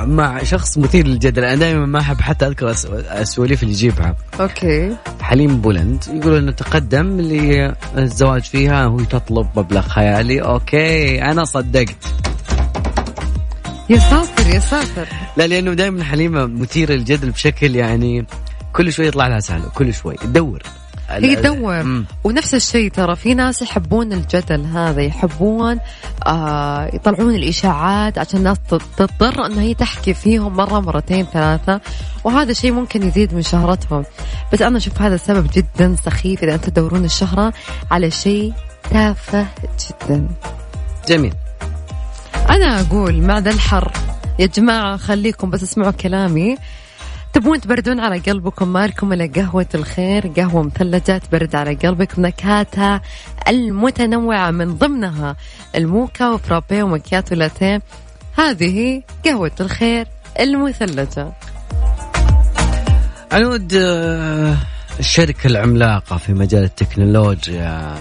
مع 0.00 0.42
شخص 0.42 0.78
مثير 0.78 1.06
للجدل. 1.06 1.44
أنا 1.44 1.54
دائما 1.54 1.86
ما 1.86 2.00
أحب 2.00 2.20
حتى 2.20 2.46
أذكر 2.46 2.70
الس- 2.70 2.86
السواليف 2.86 3.62
اللي 3.62 3.74
يجيبها. 3.74 4.16
okay. 4.40 4.96
حليمة 5.20 5.60
بولند 5.60 6.04
يقولون 6.14 6.38
إنه 6.38 6.52
تقدم 6.52 7.20
للزواج 7.20 8.42
فيها 8.42 8.86
وهي 8.86 9.04
تطلب 9.06 9.46
مبلغ 9.56 9.82
خيالي. 9.88 10.40
okay 10.42 11.22
أنا 11.22 11.44
صدقت. 11.44 11.96
يا 13.90 13.98
ساتر 13.98 14.46
يا 14.54 14.58
ساتر 14.60 15.06
لا 15.36 15.46
لأنه 15.46 15.72
دائما 15.74 16.04
حليمة 16.04 16.46
مثيرة 16.46 16.92
للجدل 16.92 17.30
بشكل 17.30 17.76
يعني 17.76 18.26
كل 18.72 18.92
شوي 18.92 19.06
يطلع 19.06 19.26
لها 19.28 19.40
سهله 19.40 19.68
كل 19.74 19.94
شوي. 19.94 20.14
تدور 20.16 20.62
هي 21.10 21.36
تدور 21.36 21.82
مم. 21.82 22.04
ونفس 22.24 22.54
الشيء 22.54 22.90
ترى 22.90 23.16
في 23.16 23.34
ناس 23.34 23.62
يحبون 23.62 24.12
الجدل 24.12 24.64
هذا 24.64 25.02
يحبون 25.02 25.78
آه 26.26 26.90
يطلعون 26.94 27.34
الإشاعات 27.34 28.18
عشان 28.18 28.38
الناس 28.38 28.56
تض- 28.70 28.82
تضطر 28.96 29.46
أن 29.46 29.58
هي 29.58 29.74
تحكي 29.74 30.14
فيهم 30.14 30.56
مرة 30.56 30.80
مرتين 30.80 31.26
ثلاثة 31.32 31.80
وهذا 32.24 32.52
شيء 32.52 32.72
ممكن 32.72 33.02
يزيد 33.08 33.34
من 33.34 33.42
شهرتهم. 33.42 34.04
بس 34.52 34.62
أنا 34.62 34.76
أشوف 34.78 35.02
هذا 35.02 35.14
السبب 35.14 35.50
جدا 35.54 35.96
سخيف 36.04 36.42
إذا 36.42 36.54
أنتم 36.54 36.70
تدورون 36.70 37.04
الشهرة 37.04 37.52
على 37.90 38.10
شيء 38.10 38.52
تافه 38.90 39.46
جدا. 39.90 40.28
جميل. 41.08 41.34
أنا 42.50 42.80
أقول 42.80 43.22
مع 43.22 43.38
ذا 43.38 43.50
الحر 43.50 43.92
يا 44.38 44.46
جماعة 44.46 44.96
خليكم 44.96 45.50
بس 45.50 45.62
اسمعوا 45.62 45.90
كلامي. 45.90 46.56
تبون 47.38 47.60
تبردون 47.60 48.00
على 48.00 48.18
قلبكم 48.18 48.72
مالكم 48.72 49.12
الا 49.12 49.26
قهوة 49.26 49.66
الخير 49.74 50.26
قهوة 50.26 50.62
مثلجة 50.62 51.18
تبرد 51.18 51.54
على 51.54 51.74
قلبك 51.74 52.18
نكهاتها 52.18 53.02
المتنوعة 53.48 54.50
من 54.50 54.76
ضمنها 54.76 55.36
الموكا 55.74 56.28
وفرابي 56.28 56.82
ومكياتو 56.82 57.34
لاتيه. 57.34 57.82
هذه 58.38 59.02
قهوة 59.24 59.50
الخير 59.60 60.06
المثلجة. 60.40 61.32
عنود 63.32 63.74
آه، 63.74 64.56
الشركة 65.00 65.46
العملاقة 65.46 66.16
في 66.16 66.32
مجال 66.32 66.64
التكنولوجيا 66.64 67.94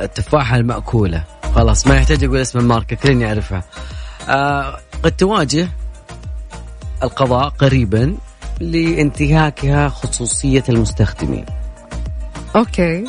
التفاحة 0.00 0.56
المأكولة. 0.56 1.24
خلاص 1.54 1.86
ما 1.86 1.96
يحتاج 1.96 2.24
أقول 2.24 2.38
اسم 2.38 2.58
الماركة 2.58 2.96
كلين 2.96 3.20
يعرفها. 3.20 3.62
آه 4.28 4.78
قد 5.02 5.12
تواجه 5.12 5.68
القضاء 7.02 7.48
قريبا 7.48 8.16
لانتهاكها 8.70 9.88
خصوصية 9.88 10.64
المستخدمين. 10.68 11.44
أوكي. 12.56 13.04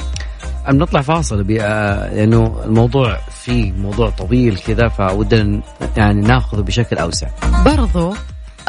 أم 0.69 0.77
نطلع 0.77 1.01
فاصل 1.01 1.57
آه، 1.61 2.13
لأنه 2.15 2.61
الموضوع 2.65 3.17
فيه 3.43 3.71
موضوع 3.71 4.09
طويل 4.09 4.57
كذا 4.57 4.87
فودنا 4.87 5.61
يعني 5.97 6.21
ناخذه 6.21 6.61
بشكل 6.61 6.97
أوسع. 6.97 7.27
برضو 7.65 8.13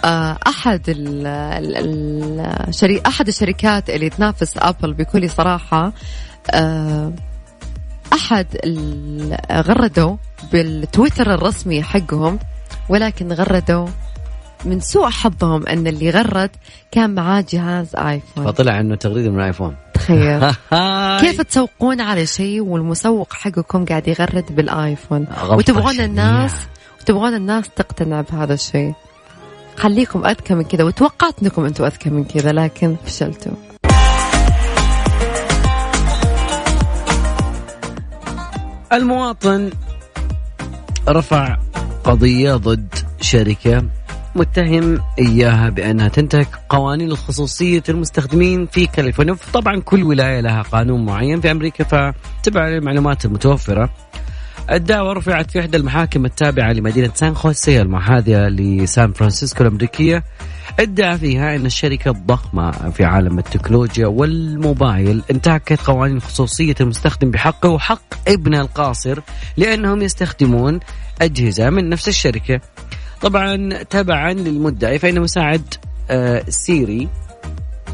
آه، 0.04 0.38
أحد 0.46 0.88
ال 0.88 1.26
ال 1.26 2.40
الشري 2.68 3.02
أحد 3.06 3.28
الشركات 3.28 3.90
اللي 3.90 4.10
تنافس 4.10 4.58
Apple 4.58 4.94
بكل 4.94 5.30
صراحة 5.30 5.92
آه، 6.50 7.12
أحد 8.12 8.46
غردوا 9.52 10.16
بالتويتر 10.52 11.34
الرسمي 11.34 11.82
حقهم 11.82 12.38
ولكن 12.88 13.32
غردوا 13.32 13.86
من 14.66 14.80
سوء 14.80 15.10
حظهم 15.10 15.66
أن 15.66 15.86
اللي 15.86 16.10
غرد 16.10 16.50
كان 16.90 17.14
معاه 17.14 17.44
جهاز 17.48 17.96
iPhone. 17.96 18.44
فطلع 18.44 18.80
إنه 18.80 18.94
تغريدة 18.96 19.30
من 19.30 19.40
ال 19.40 19.45
iPhone 19.45 19.76
تخيل. 19.94 20.50
كيف 21.24 21.40
تسوقون 21.40 22.00
على 22.00 22.26
شيء 22.26 22.60
والمسوق 22.60 23.32
حقكم 23.32 23.84
قاعد 23.84 24.08
يغرد 24.08 24.44
بال 24.56 24.72
iPhone؟ 24.72 25.26
غلطة 25.40 25.56
وتبغون. 25.56 26.00
الناس 26.00 26.52
وتبغون 27.00 27.34
الناس 27.34 27.68
تقتنع 27.76 28.20
بهذا 28.20 28.54
الشيء. 28.54 28.94
خليكم 29.76 30.26
أذكى 30.26 30.54
من 30.54 30.64
كذا. 30.64 30.84
وتوقعت 30.84 31.42
إنكم 31.42 31.64
أنتم 31.64 31.84
أذكى 31.84 32.10
من 32.10 32.24
كذا 32.24 32.52
لكن 32.52 32.96
فشلتوا. 33.04 33.52
المواطن 38.92 39.70
رفع 41.08 41.58
قضية 42.04 42.54
ضد 42.54 42.94
شركة 43.20 43.84
متهم 44.36 45.00
إياها 45.18 45.68
بأنها 45.68 46.08
تنتهك 46.08 46.48
قوانين 46.68 47.10
الخصوصية 47.10 47.82
المستخدمين 47.88 48.66
في 48.66 48.86
كاليفورنيا. 48.86 49.36
طبعا 49.52 49.80
كل 49.80 50.02
ولاية 50.02 50.40
لها 50.40 50.62
قانون 50.62 51.04
معين 51.04 51.40
في 51.40 51.50
أمريكا 51.50 51.84
فتبع 51.84 52.68
المعلومات 52.68 53.24
المتوفرة. 53.24 53.90
الدعوة 54.70 55.12
رفعت 55.12 55.50
في 55.50 55.60
إحدى 55.60 55.76
المحاكم 55.76 56.24
التابعة 56.24 56.72
لمدينة 56.72 57.10
سان 57.14 57.34
خوسيه 57.34 57.82
المحاذية 57.82 58.48
لسان 58.48 59.12
فرانسيسكو 59.12 59.62
الأمريكية. 59.62 60.24
ادعى 60.80 61.18
فيها 61.18 61.56
أن 61.56 61.66
الشركة 61.66 62.10
الضخمة 62.10 62.70
في 62.70 63.04
عالم 63.04 63.38
التكنولوجيا 63.38 64.06
والموبايل 64.06 65.22
انتهكت 65.30 65.80
قوانين 65.80 66.20
خصوصية 66.20 66.74
المستخدم 66.80 67.30
بحقه 67.30 67.68
وحق 67.68 68.28
ابنه 68.28 68.60
القاصر 68.60 69.20
لأنهم 69.56 70.02
يستخدمون 70.02 70.80
أجهزة 71.22 71.70
من 71.70 71.88
نفس 71.88 72.08
الشركة. 72.08 72.60
طبعا 73.24 73.82
تبعا 73.82 74.32
للمدعي 74.32 74.98
فإن 74.98 75.20
مساعد 75.20 75.74
آه، 76.10 76.44
Siri 76.48 77.08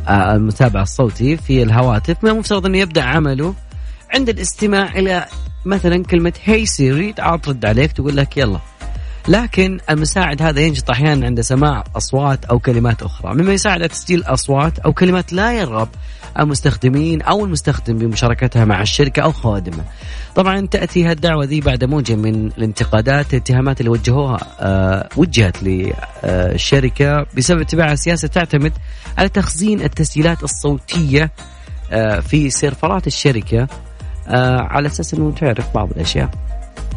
آه، 0.09 0.35
المتابع 0.35 0.83
الصوتي 0.83 1.37
في 1.37 1.63
الهواتف. 1.63 2.25
من 2.25 2.31
المفترض 2.31 2.67
أنه 2.67 2.79
يبدأ 2.79 3.03
عمله. 3.03 3.55
عند 4.15 4.29
الاستماع 4.29 4.99
إلى 4.99 5.27
مثلا 5.65 6.05
كلمة 6.05 6.33
هي 6.45 6.67
سيري 6.67 7.13
تعال 7.13 7.41
ترد 7.41 7.65
عليك 7.65 7.93
تقول 7.93 8.17
لك 8.17 8.37
يلا. 8.37 8.59
لكن 9.29 9.79
المساعد 9.91 10.43
هذا 10.43 10.61
ينشط 10.61 10.91
أحيانا 10.91 11.27
عند 11.27 11.41
سماع 11.41 11.85
أصوات 11.97 12.45
أو 12.45 12.59
كلمات 12.59 13.03
أخرى. 13.03 13.35
مما 13.35 13.53
يساعد 13.53 13.79
على 13.79 13.89
تسجيل 13.89 14.23
أصوات 14.23 14.79
أو 14.79 14.93
كلمات 14.93 15.33
لا 15.33 15.53
يرغب 15.53 15.89
المستخدمين 16.39 17.23
أو 17.23 17.45
المستخدم 17.45 17.99
بمشاركتها 17.99 18.65
مع 18.65 18.83
الشركة 18.83 19.23
أو 19.23 19.33
خوادمه. 19.33 19.85
طبعا 20.35 20.67
تأتي 20.67 21.05
هالدعوه 21.05 21.45
ذي 21.45 21.61
بعد 21.61 21.85
موجة 21.85 22.15
من 22.17 22.47
الانتقادات 22.47 23.35
الاتهامات 23.35 23.81
اللي 23.81 23.91
وجهوها 23.91 24.39
آه 24.61 25.09
وجهت 25.17 25.57
للشركه 25.63 27.27
بسبب 27.37 27.61
اتباعها 27.61 27.95
سياسة 27.95 28.29
تعتمد 28.29 28.73
على 29.19 29.29
تخزين 29.29 29.81
التسجيلات 29.81 30.43
الصوتية 30.43 31.31
آه 31.93 32.21
في 32.21 32.51
سيرفرات 32.51 33.07
الشركة 33.07 33.69
آه 34.29 34.61
على 34.61 34.89
أساس 34.89 35.15
إنه 35.15 35.33
تعرف 35.33 35.75
بعض 35.75 35.91
الأشياء. 35.91 36.31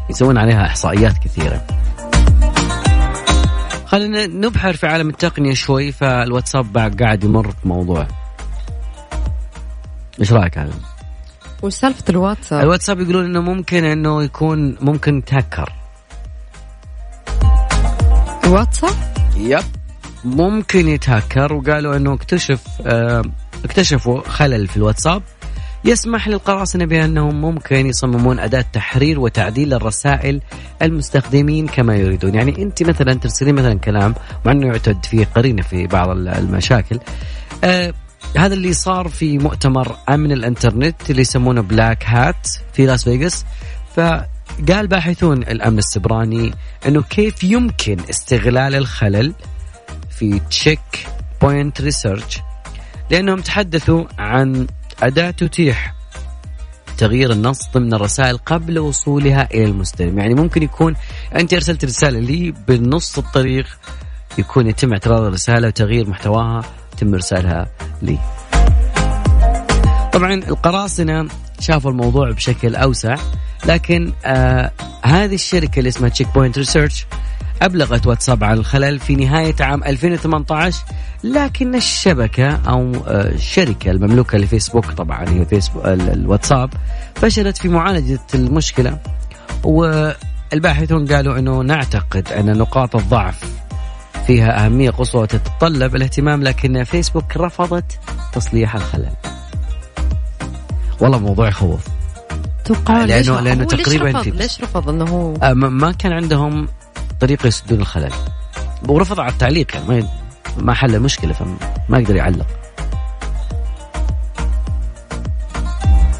يسوون 0.09 0.37
عليها 0.37 0.65
إحصائيات 0.65 1.17
كثيرة. 1.17 1.65
خلينا 3.85 4.27
نبحر 4.27 4.73
في 4.73 4.87
عالم 4.87 5.09
التقنية 5.09 5.53
شوي 5.53 5.91
فالواتساب 5.91 6.73
بعد 6.73 7.01
قاعد 7.01 7.23
يمر 7.23 7.53
بموضوع. 7.63 8.07
إيش 10.19 10.33
رأيك 10.33 10.57
هذا؟ 10.57 10.73
وش 11.63 11.73
سالفة 11.73 12.03
الواتساب؟ 12.09 12.63
الواتساب 12.63 12.99
يقولون 12.99 13.25
إنه 13.25 13.41
ممكن 13.41 13.83
إنه 13.83 14.23
يكون 14.23 14.77
ممكن 14.81 15.23
تهكر. 15.25 15.73
الواتساب؟ 18.43 18.93
yep 19.37 19.63
ممكن 20.25 20.87
يتهكر 20.87 21.53
وقالوا 21.53 21.95
إنه 21.95 22.13
اكتشف 22.13 22.61
آه 22.85 23.21
اكتشفوا 23.65 24.21
خلل 24.21 24.67
في 24.67 24.77
الواتساب 24.77 25.21
يسمح 25.85 26.27
للقراصنة 26.27 26.85
بأنهم 26.85 27.41
ممكن 27.41 27.85
يصممون 27.87 28.39
أداة 28.39 28.65
تحرير 28.73 29.19
وتعديل 29.19 29.69
للرسائل 29.69 30.41
المستخدمين 30.81 31.67
كما 31.67 31.95
يريدون 31.95 32.35
يعني 32.35 32.63
أنت 32.63 32.83
مثلا 32.83 33.13
ترسلين 33.13 33.55
مثلا 33.55 33.79
كلام 33.79 34.15
مع 34.45 34.51
أنه 34.51 34.67
يعتد 34.67 35.05
فيه 35.05 35.25
قرينة 35.25 35.61
في 35.61 35.87
بعض 35.87 36.09
المشاكل 36.09 36.99
آه 37.63 37.93
هذا 38.37 38.53
اللي 38.53 38.73
صار 38.73 39.07
في 39.07 39.37
مؤتمر 39.37 39.95
أمن 40.09 40.31
الإنترنت 40.31 41.09
اللي 41.09 41.21
يسمونه 41.21 41.61
Black 41.61 42.05
Hat 42.05 42.47
في 42.73 42.85
لاس 42.85 43.03
فيغاس 43.03 43.45
فقال 43.95 44.87
باحثون 44.87 45.37
الأمن 45.43 45.77
السبراني 45.77 46.53
أنه 46.87 47.01
كيف 47.01 47.43
يمكن 47.43 47.97
استغلال 48.09 48.75
الخلل 48.75 49.33
في 50.09 50.39
Check 50.39 51.07
Point 51.41 51.81
Research 51.81 52.39
لأنهم 53.11 53.41
تحدثوا 53.41 54.03
عن 54.19 54.67
أداة 55.03 55.31
تتيح 55.31 55.93
تغيير 56.97 57.31
النص 57.31 57.69
ضمن 57.73 57.93
الرسائل 57.93 58.37
قبل 58.37 58.79
وصولها 58.79 59.49
إلى 59.53 59.65
المستلم 59.65 60.19
يعني 60.19 60.33
ممكن 60.33 60.63
يكون 60.63 60.95
أنت 61.35 61.53
أرسلت 61.53 61.85
رسالة 61.85 62.19
لي 62.19 62.53
بنص 62.67 63.17
الطريق 63.17 63.67
يكون 64.37 64.67
يتم 64.67 64.91
اعتراض 64.91 65.21
الرسالة 65.21 65.67
وتغيير 65.67 66.09
محتواها 66.09 66.63
يتم 67.03 67.13
إرسالها 67.13 67.67
لي. 68.01 68.17
طبعا 70.13 70.33
القراصنة 70.33 71.27
شافوا 71.59 71.91
الموضوع 71.91 72.31
بشكل 72.31 72.75
أوسع 72.75 73.15
لكن 73.65 74.13
آه 74.25 74.71
هذه 75.05 75.35
الشركة 75.35 75.79
اللي 75.79 75.89
اسمها 75.89 76.09
Check 76.09 76.27
Point 76.33 76.57
Research 76.57 77.05
أبلغت 77.61 78.07
واتساب 78.07 78.43
عن 78.43 78.57
الخلل 78.57 78.99
في 78.99 79.15
نهاية 79.15 79.55
عام 79.59 79.83
2018 79.83 80.83
لكن 81.23 81.75
الشبكة 81.75 82.59
أو 82.67 82.91
الشركة 83.07 83.91
المملوكة 83.91 84.37
لفيسبوك 84.37 84.85
طبعا 84.85 85.29
هي 85.29 85.45
فيسبوك 85.45 85.85
الواتساب 85.85 86.69
فشلت 87.15 87.57
في 87.57 87.69
معالجة 87.69 88.19
المشكلة 88.35 88.97
والباحثون 89.63 91.07
قالوا 91.07 91.39
أنه 91.39 91.61
نعتقد 91.61 92.27
أن 92.31 92.57
نقاط 92.57 92.95
الضعف 92.95 93.62
فيها 94.27 94.65
أهمية 94.65 94.89
قصوى 94.89 95.21
وتتطلب 95.21 95.95
الاهتمام 95.95 96.43
لكن 96.43 96.83
فيسبوك 96.83 97.37
رفضت 97.37 97.99
تصليح 98.33 98.75
الخلل. 98.75 99.11
والله 100.99 101.19
موضوع 101.19 101.47
يخوف. 101.47 101.79
توقعون 102.65 103.07
لأنه- 103.07 103.11
ليش 103.11 103.29
لأنه 103.29 103.63
هو 103.63 103.67
ليش 103.71 103.81
تقريباً 103.85 104.09
رفض؟ 104.09 104.21
في- 104.23 104.31
ليش 104.31 104.61
رفض 104.61 104.89
إنه 104.89 105.05
هو؟ 105.05 105.35
آه، 105.35 105.53
ما 105.53 105.69
ما 105.69 105.91
كان 105.91 106.13
عندهم 106.13 106.67
طريقة 107.19 107.47
يسدون 107.47 107.79
الخلل. 107.79 108.11
ورفض 108.87 109.19
على 109.19 109.31
التعليق 109.31 109.75
يعني 109.75 109.87
ما 109.87 110.07
ما 110.57 110.73
حل 110.73 110.95
المشكلة 110.95 111.33
فما 111.33 111.99
يقدر 111.99 112.15
يعلق. 112.15 112.47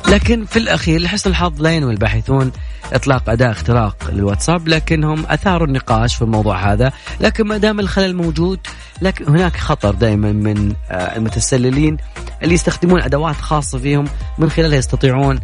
لكن 0.08 0.46
في 0.46 0.60
الأخير 0.60 1.02
لحسن 1.02 1.30
الحظ 1.30 1.62
لا 1.62 1.72
ينوي 1.72 1.92
الباحثون 1.92 2.52
إطلاق 2.94 3.30
أداة 3.30 3.52
اختراق 3.52 4.10
للواتساب 4.12 4.68
لكنهم 4.68 5.26
أثاروا 5.26 5.68
النقاش 5.68 6.16
في 6.16 6.22
الموضوع 6.22 6.74
هذا. 6.74 6.92
لكن 7.20 7.48
ما 7.48 7.58
دام 7.58 7.80
الخلل 7.80 8.16
موجود 8.16 8.60
لكن 9.02 9.28
هناك 9.28 9.58
خطر 9.58 9.92
دائما 9.92 10.32
من 10.32 10.74
آه، 10.92 11.16
المتسللين 11.18 11.98
اللي 12.44 12.54
يستخدمون 12.54 13.02
أدوات 13.02 13.36
خاصة 13.36 13.78
فيهم 13.78 14.06
من 14.38 14.50
خلالها 14.50 14.78
يستطيعون 14.78 15.40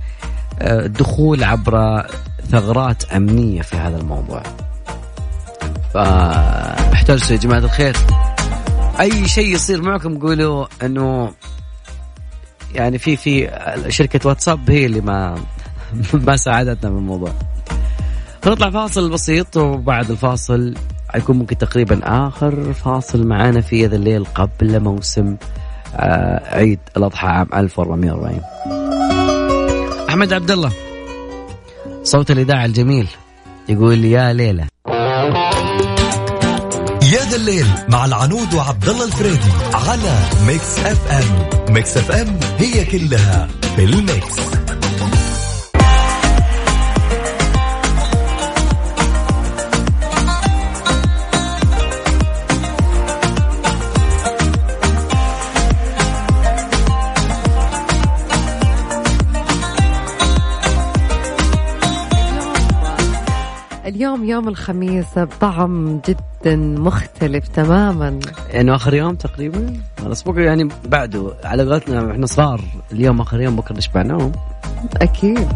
آه، 0.61 0.85
الدخول 0.85 1.43
عبر 1.43 2.05
ثغرات 2.51 3.03
أمنية 3.03 3.61
في 3.61 3.75
هذا 3.77 3.97
الموضوع. 3.97 4.43
فاحترسوا 5.93 7.35
يا 7.35 7.41
جماعة 7.41 7.59
الخير. 7.59 7.95
أي 8.99 9.27
شيء 9.27 9.53
يصير 9.53 9.81
معكم 9.81 10.19
قولوا 10.19 10.65
إنه 10.83 11.33
يعني 12.75 12.97
في 12.97 13.15
في 13.15 13.51
شركة 13.89 14.27
واتساب 14.29 14.69
هي 14.71 14.85
اللي 14.85 15.01
ما 15.01 15.35
ما 16.27 16.35
ساعدتنا 16.35 16.89
بالموضوع 16.91 17.31
نطلع 18.47 18.69
فاصل 18.69 19.09
بسيط 19.09 19.57
وبعد 19.57 20.11
الفاصل 20.11 20.73
حيكون 21.09 21.37
ممكن 21.37 21.57
تقريبا 21.57 21.99
آخر 22.03 22.73
فاصل 22.73 23.27
معانا 23.27 23.61
في 23.61 23.85
هذا 23.85 23.95
الليل 23.95 24.25
قبل 24.25 24.79
موسم 24.79 25.37
آه 25.95 26.55
عيد 26.55 26.79
الأضحى 26.97 27.27
عام 27.27 27.47
1440 27.53 28.41
أحمد 30.09 30.33
عبد 30.33 30.51
الله 30.51 30.71
صوت 32.03 32.31
الإذاعة 32.31 32.65
الجميل 32.65 33.07
يقول 33.69 34.05
يا 34.05 34.33
ليلة. 34.33 34.67
يا 37.13 37.29
ذا 37.29 37.35
الليل 37.35 37.65
مع 37.89 38.05
العنود 38.05 38.53
وعبد 38.53 38.89
الله 38.89 39.05
الفريدي 39.05 39.51
على 39.73 40.19
Mix 40.47 40.79
FM. 40.79 41.73
Mix 41.73 41.97
FM 41.97 42.39
هي 42.57 42.85
كلها 42.85 43.47
في 43.75 43.83
الميكس. 43.83 44.68
اليوم 64.09 64.29
يوم 64.29 64.47
الخميس 64.47 65.05
بطعم 65.19 66.01
جدا 66.07 66.55
مختلف 66.55 67.47
تماما. 67.47 68.19
يعني 68.49 68.75
آخر 68.75 68.93
يوم 68.93 69.15
تقريبا؟ 69.15 69.73
الأسبوع 70.05 70.41
يعني 70.41 70.69
بعده. 70.85 71.33
على 71.43 71.63
قولتنا 71.63 72.11
إحنا 72.11 72.25
صغار. 72.25 72.61
اليوم 72.91 73.21
آخر 73.21 73.41
يوم 73.41 73.55
بكرة 73.55 73.77
نشبع 73.77 74.01
نوم. 74.01 74.31
أكيد. 75.01 75.47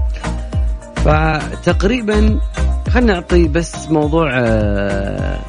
فتقريبا 0.95 2.39
خلينا 2.89 3.13
نعطي 3.13 3.47
بس 3.47 3.89
موضوع 3.89 4.29
آه، 4.33 5.39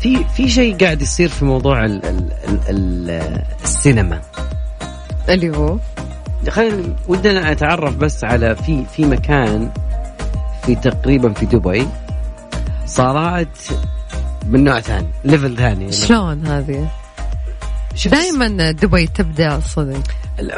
في 0.00 0.24
في 0.24 0.48
شيء 0.48 0.76
قاعد 0.76 1.02
يصير 1.02 1.28
في 1.28 1.44
موضوع 1.44 1.84
ال 1.84 2.04
ال 2.06 2.32
ال 2.48 2.60
ال 2.68 3.10
السينما. 3.64 4.20
اللي 5.28 5.56
هو؟ 5.56 5.78
خلينا 6.48 6.96
ودنا 7.08 7.52
اتعرف 7.52 7.96
بس 7.96 8.24
على 8.24 8.56
في 8.56 8.84
في 8.84 9.04
مكان 9.04 9.70
في 10.66 10.74
تقريبا 10.74 11.32
في 11.32 11.46
دبي. 11.46 11.86
صارت 12.86 13.78
من 14.46 14.64
نوع 14.64 14.80
ثاني 14.80 15.08
ليفل 15.24 15.56
ثاني 15.56 15.92
شلون 15.92 16.46
هذه؟ 16.46 16.88
دائما 18.06 18.70
دبي 18.70 19.06
تبدع 19.06 19.60
صدق 19.60 20.02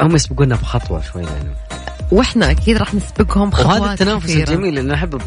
هم 0.01 0.15
يسبقونا 0.15 0.55
بخطوة 0.55 1.01
شوي 1.01 1.23
يعني. 1.23 1.49
وإحنا 2.11 2.51
أكيد 2.51 2.77
راح 2.77 2.93
نسبقهم 2.93 3.51
خطوات 3.51 3.81
وهذا 3.81 3.93
التنافس 3.93 4.25
كثيرة. 4.25 4.49
الجميل 4.49 4.79
اللي 4.79 4.93
احب 4.93 5.17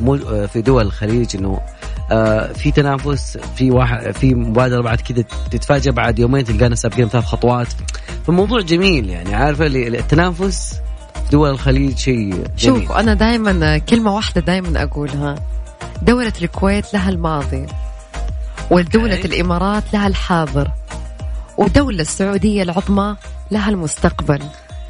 في 0.47 0.63
دول 0.63 0.87
الخليج 0.87 1.37
إنه 1.37 1.61
آه، 2.11 2.53
في 2.53 2.71
تنافس 2.71 3.39
في 3.57 3.71
واحد 3.71 4.11
في 4.11 4.35
مبادرة 4.35 4.83
بعد 4.83 5.01
كذا 5.01 5.25
تتفاجئ 5.51 5.91
بعد 5.91 6.19
يومين 6.19 6.45
تلقانا 6.45 6.75
سابقين 6.75 7.09
ثلاث 7.09 7.25
خطوات 7.25 7.69
فالموضوع 8.27 8.61
جميل 8.61 9.11
يعني 9.11 9.35
عارفه 9.35 9.67
التنافس 9.67 10.75
في 11.25 11.31
دول 11.31 11.51
الخليج 11.51 11.99
شيء 11.99 12.45
جميل 12.59 12.83
شوف 12.87 12.93
أنا 12.93 13.15
دائما 13.15 13.79
كلمة 13.79 14.15
واحدة 14.15 14.41
دائما 14.41 14.83
أقولها 14.83 15.35
دولة 16.03 16.33
الكويت 16.43 16.95
لها 16.95 17.11
الماضي 17.11 17.67
ودولة 18.71 19.17
أوكي. 19.17 19.29
الإمارات 19.29 19.93
لها 19.93 20.07
الحاضر 20.07 20.71
ودولة 21.59 22.01
السعودية 22.01 22.63
العظمى 22.63 23.17
لها 23.51 23.71
المستقبل. 23.71 24.39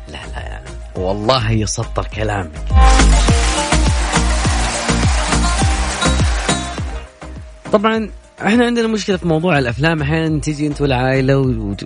لا 0.09 0.19
لا 0.35 0.41
يعني 0.41 0.65
والله 0.97 1.51
يسطر 1.51 2.05
كلامك. 2.05 2.51
طبعا 7.73 8.11
إحنا 8.47 8.67
عندنا 8.67 8.87
مشكلة 8.87 9.17
في 9.17 9.29
موضوع 9.29 9.59
الأفلام. 9.59 10.03
أحيانا 10.03 10.41
تيجي 10.41 10.67
أنت 10.67 10.81
والعائلة 10.81 11.37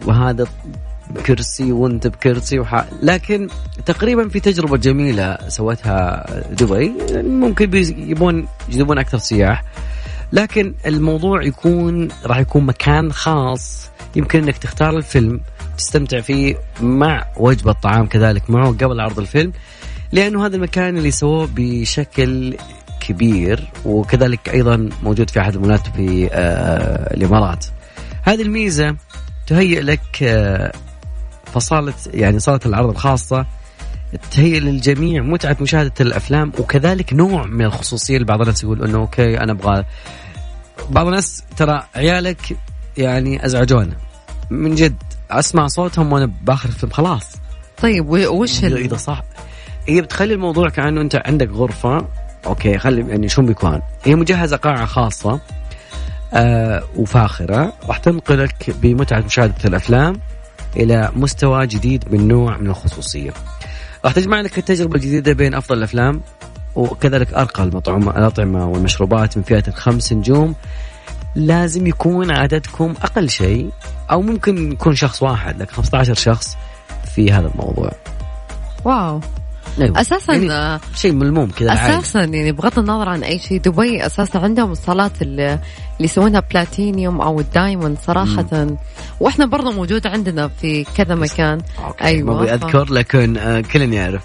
وهذا 0.06 0.46
بكرسي 1.14 1.72
وانت 1.72 2.06
بكرسي 2.06 2.58
وح... 2.58 2.84
لكن 3.02 3.48
تقريبا 3.86 4.28
في 4.28 4.40
تجربة 4.40 4.76
جميلة 4.76 5.38
سوتها 5.48 6.26
دبي. 6.50 6.92
ممكن 7.22 7.70
يبون 7.98 8.48
يجذبون 8.68 8.98
أكثر 8.98 9.18
سياح. 9.18 9.64
لكن 10.32 10.74
الموضوع 10.86 11.42
يكون 11.42 12.08
راح 12.24 12.38
يكون 12.38 12.66
مكان 12.66 13.12
خاص. 13.12 13.90
يمكن 14.16 14.42
إنك 14.42 14.58
تختار 14.58 14.96
الفيلم 14.96 15.40
تستمتع 15.78 16.20
فيه 16.20 16.56
مع 16.80 17.26
وجبة 17.36 17.72
طعام 17.72 18.06
كذلك 18.06 18.50
معه 18.50 18.68
قبل 18.68 19.00
عرض 19.00 19.18
الفيلم. 19.18 19.52
لأنه 20.12 20.46
هذا 20.46 20.56
المكان 20.56 20.96
اللي 20.96 21.10
سووه 21.10 21.48
بشكل 21.54 22.56
كبير 23.00 23.70
وكذلك 23.84 24.48
أيضا 24.48 24.88
موجود 25.02 25.30
في 25.30 25.40
أحد 25.40 25.54
المولات 25.54 25.86
في 25.96 26.28
آه 26.32 27.14
الإمارات. 27.14 27.66
هذه 28.22 28.42
الميزة 28.42 28.96
تهيئ 29.46 29.80
لك 29.80 30.22
آه 30.22 30.72
فصاله 31.54 31.94
يعني 32.14 32.38
صاله 32.38 32.60
العرض 32.66 32.88
الخاصة 32.90 33.46
تهيئ 34.30 34.60
للجميع 34.60 35.22
متعة 35.22 35.56
مشاهدة 35.60 35.92
الأفلام 36.00 36.52
وكذلك 36.58 37.12
نوع 37.12 37.46
من 37.46 37.64
الخصوصية 37.64 38.14
اللي 38.14 38.26
بعض 38.26 38.40
الناس 38.40 38.62
يقول 38.64 38.84
إنه 38.84 38.98
okay 38.98 39.38
أنا 39.40 39.52
أبغى 39.52 39.84
بعض 40.90 41.06
الناس 41.06 41.44
ترى 41.56 41.82
عيالك 41.94 42.56
يعني 42.96 43.46
أزعجونا. 43.46 43.96
من 44.50 44.74
جد 44.74 44.96
أسمع 45.30 45.66
صوتهم 45.66 46.12
وأنا 46.12 46.30
بآخر 46.42 46.68
الفيلم 46.68 46.92
خلاص. 46.92 47.26
طيب 47.82 48.08
وش 48.08 48.64
ال- 48.64 48.76
إذا 48.78 48.96
صح. 48.96 49.22
هي 49.88 50.00
بتخلي 50.00 50.34
الموضوع 50.34 50.68
كأنه 50.68 51.00
أنت 51.00 51.22
عندك 51.26 51.48
غرفة 51.50 52.06
okay 52.46 52.78
خلي 52.78 53.10
يعني 53.10 53.28
شو 53.28 53.42
بيكون؟ 53.42 53.82
هي 54.04 54.14
مجهزة 54.14 54.56
قاعة 54.56 54.84
خاصة 54.86 55.40
آه 56.34 56.82
وفاخرة. 56.96 57.72
راح 57.88 57.98
تنقلك 57.98 58.70
بمتعة 58.82 59.20
مشاهدة 59.20 59.54
الأفلام. 59.64 60.20
إلى 60.76 61.10
مستوى 61.16 61.66
جديد 61.66 62.04
من 62.10 62.28
نوع 62.28 62.56
من 62.56 62.66
الخصوصية 62.66 63.30
راح 64.04 64.12
تجمع 64.12 64.40
لك 64.40 64.58
التجربة 64.58 64.96
الجديدة 64.96 65.32
بين 65.32 65.54
أفضل 65.54 65.78
الأفلام 65.78 66.20
وكذلك 66.74 67.34
أرقى 67.34 67.62
المطعم 67.62 68.08
الأطعمة 68.08 68.68
والمشروبات 68.68 69.36
من 69.36 69.42
فئة 69.42 69.64
الخمس 69.68 70.12
نجوم 70.12 70.54
لازم 71.34 71.86
يكون 71.86 72.30
عددكم 72.30 72.94
أقل 73.02 73.30
شيء 73.30 73.70
أو 74.10 74.22
ممكن 74.22 74.72
يكون 74.72 74.94
شخص 74.94 75.22
واحد 75.22 75.62
لك 75.62 75.70
15 75.70 76.14
شخص 76.14 76.56
في 77.14 77.32
هذا 77.32 77.48
الموضوع 77.48 77.90
واو 78.84 79.20
أيوة. 79.80 80.00
أساسا 80.00 80.34
يعني 80.34 80.80
شيء 80.94 81.12
ملموم 81.12 81.50
كذا 81.50 81.70
عادي. 81.70 81.98
أساسا 81.98 82.20
يعني 82.20 82.52
بغض 82.52 82.78
النظر 82.78 83.08
عن 83.08 83.22
أي 83.22 83.38
شيء 83.38 83.60
دبي 83.60 84.06
أساسا 84.06 84.38
عندهم 84.38 84.72
الصالات 84.72 85.22
اللي 86.02 86.10
يسوونها 86.10 86.42
بلاتينيوم 86.50 87.20
أو 87.20 87.40
ال 87.40 87.48
diamond 87.48 87.98
صراحة 87.98 88.66
وإحنا 89.20 89.46
برضه 89.46 89.72
موجود 89.72 90.06
عندنا 90.06 90.48
في 90.48 90.84
كذا 90.84 91.14
مكان 91.14 91.60
okay. 91.84 92.04
أيوة. 92.04 92.34
ما 92.34 92.42
أبي 92.42 92.54
أذكر 92.54 92.92
لكن 92.92 93.36
آه، 93.36 93.60
كلن 93.60 93.92
يعرف 93.92 94.22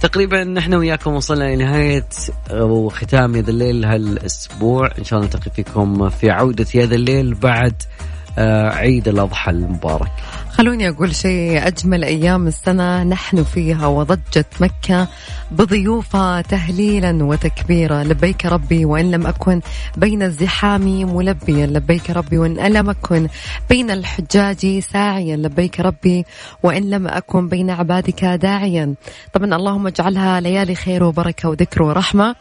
تقريبا 0.00 0.44
نحن 0.44 0.74
وياكم 0.74 1.14
وصلنا 1.14 1.54
لنهاية 1.54 2.08
آه، 2.50 2.64
وختام 2.64 3.36
يا 3.36 3.42
ذا 3.42 3.50
الليل 3.50 3.84
هالأسبوع 3.84 4.90
إن 4.98 5.04
شاء 5.04 5.18
الله 5.18 5.30
نلتقي 5.30 5.50
فيكم 5.50 6.08
في 6.08 6.30
عودة 6.30 6.66
يا 6.74 6.86
ذا 6.86 6.94
الليل 6.94 7.34
بعد 7.34 7.82
آه، 8.38 8.68
عيد 8.68 9.08
الأضحى 9.08 9.50
المبارك 9.50 10.12
خلوني 10.56 10.88
أقول 10.88 11.14
شيء 11.14 11.66
أجمل 11.66 12.04
أيام 12.04 12.46
السنة 12.46 13.02
نحن 13.02 13.44
فيها 13.44 13.86
وضجت 13.86 14.46
مكة 14.60 15.08
بضيوفها 15.50 16.40
تهليلا 16.40 17.24
وتكبيرا. 17.24 18.04
لبيك 18.04 18.46
ربي 18.46 18.84
وإن 18.84 19.10
لم 19.10 19.26
أكن 19.26 19.60
بين 19.96 20.22
الزحام 20.22 21.16
ملبيا. 21.16 21.66
لبيك 21.66 22.10
ربي 22.10 22.38
وإن 22.38 22.54
لم 22.54 22.90
أكن 22.90 23.28
بين 23.68 23.90
الحجاج 23.90 24.78
ساعيا. 24.78 25.36
لبيك 25.36 25.80
ربي 25.80 26.24
وإن 26.62 26.90
لم 26.90 27.06
أكن 27.06 27.48
بين 27.48 27.70
عبادك 27.70 28.24
داعيا. 28.24 28.94
طبعا 29.32 29.56
اللهم 29.56 29.86
اجعلها 29.86 30.40
ليالي 30.40 30.74
خير 30.74 31.04
وبركة 31.04 31.48
وذكر 31.48 31.82
ورحمة. 31.82 32.34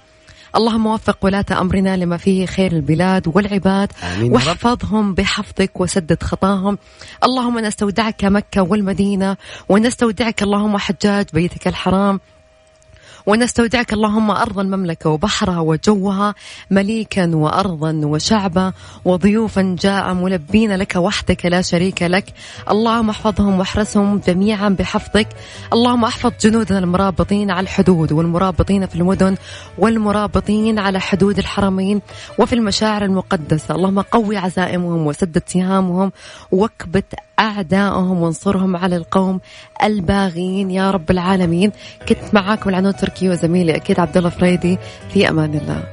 اللهم 0.56 0.86
وفق 0.88 1.18
ولاة 1.22 1.46
أمرنا 1.52 1.98
لما 1.98 2.18
فيه 2.18 2.46
خير 2.46 2.72
البلاد 2.72 3.28
والعباد. 3.28 3.92
آمين. 4.04 4.32
واحفظهم 4.32 5.14
بحفظك 5.14 5.80
وسدد 5.80 6.24
خطاهم. 6.24 6.78
اللهم 7.24 7.60
نستودعك 7.60 8.26
مكة 8.26 8.62
والمدينة 8.62 9.38
ونستودعك 9.70 10.44
اللهم 10.44 10.78
حجاج 10.78 11.26
بيتك 11.34 11.68
الحرام. 11.68 12.20
ونستودعك 13.26 13.94
اللهم 13.94 14.32
أرض 14.32 14.60
المملكة 14.60 15.10
وبحرها 15.10 15.60
وجوها 15.60 16.36
مليكا 16.72 17.36
وأرضا 17.36 18.02
وشعبا 18.04 18.74
وضيوفا 19.06 19.76
جاء 19.80 20.14
ملبين 20.14 20.76
لك 20.76 20.96
وحدك 20.96 21.46
لا 21.46 21.62
شريك 21.62 22.04
لك. 22.04 22.34
اللهم 22.72 23.10
احفظهم 23.10 23.60
واحرسهم 23.60 24.22
جميعا 24.28 24.70
بحفظك. 24.70 25.28
اللهم 25.74 26.04
احفظ 26.04 26.32
جنودنا 26.42 26.80
المرابطين 26.80 27.52
على 27.52 27.64
الحدود 27.64 28.12
والمرابطين 28.12 28.86
في 28.86 28.96
المدن 28.96 29.36
والمرابطين 29.78 30.80
على 30.80 31.00
حدود 31.00 31.38
الحرمين 31.38 32.02
وفي 32.40 32.56
المشاعر 32.56 33.04
المقدسة. 33.04 33.76
اللهم 33.76 34.02
قوي 34.02 34.38
عزائمهم 34.38 35.08
وسدد 35.08 35.44
سهامهم 35.48 36.12
واكبت 36.52 37.06
أعدائهم 37.40 38.22
وانصرهم 38.22 38.76
على 38.76 38.96
القوم 38.96 39.40
الباغين 39.84 40.72
يا 40.72 40.92
رب 40.92 41.12
العالمين. 41.12 41.72
كنت 42.10 42.34
معاكم 42.34 42.70
العنود 42.70 42.94
تركي 42.94 43.30
وزميلي 43.30 43.76
أكيد 43.76 44.00
عبد 44.00 44.18
الله 44.18 44.30
فريدي. 44.30 44.78
في 45.14 45.30
أمان 45.30 45.54
الله. 45.54 45.88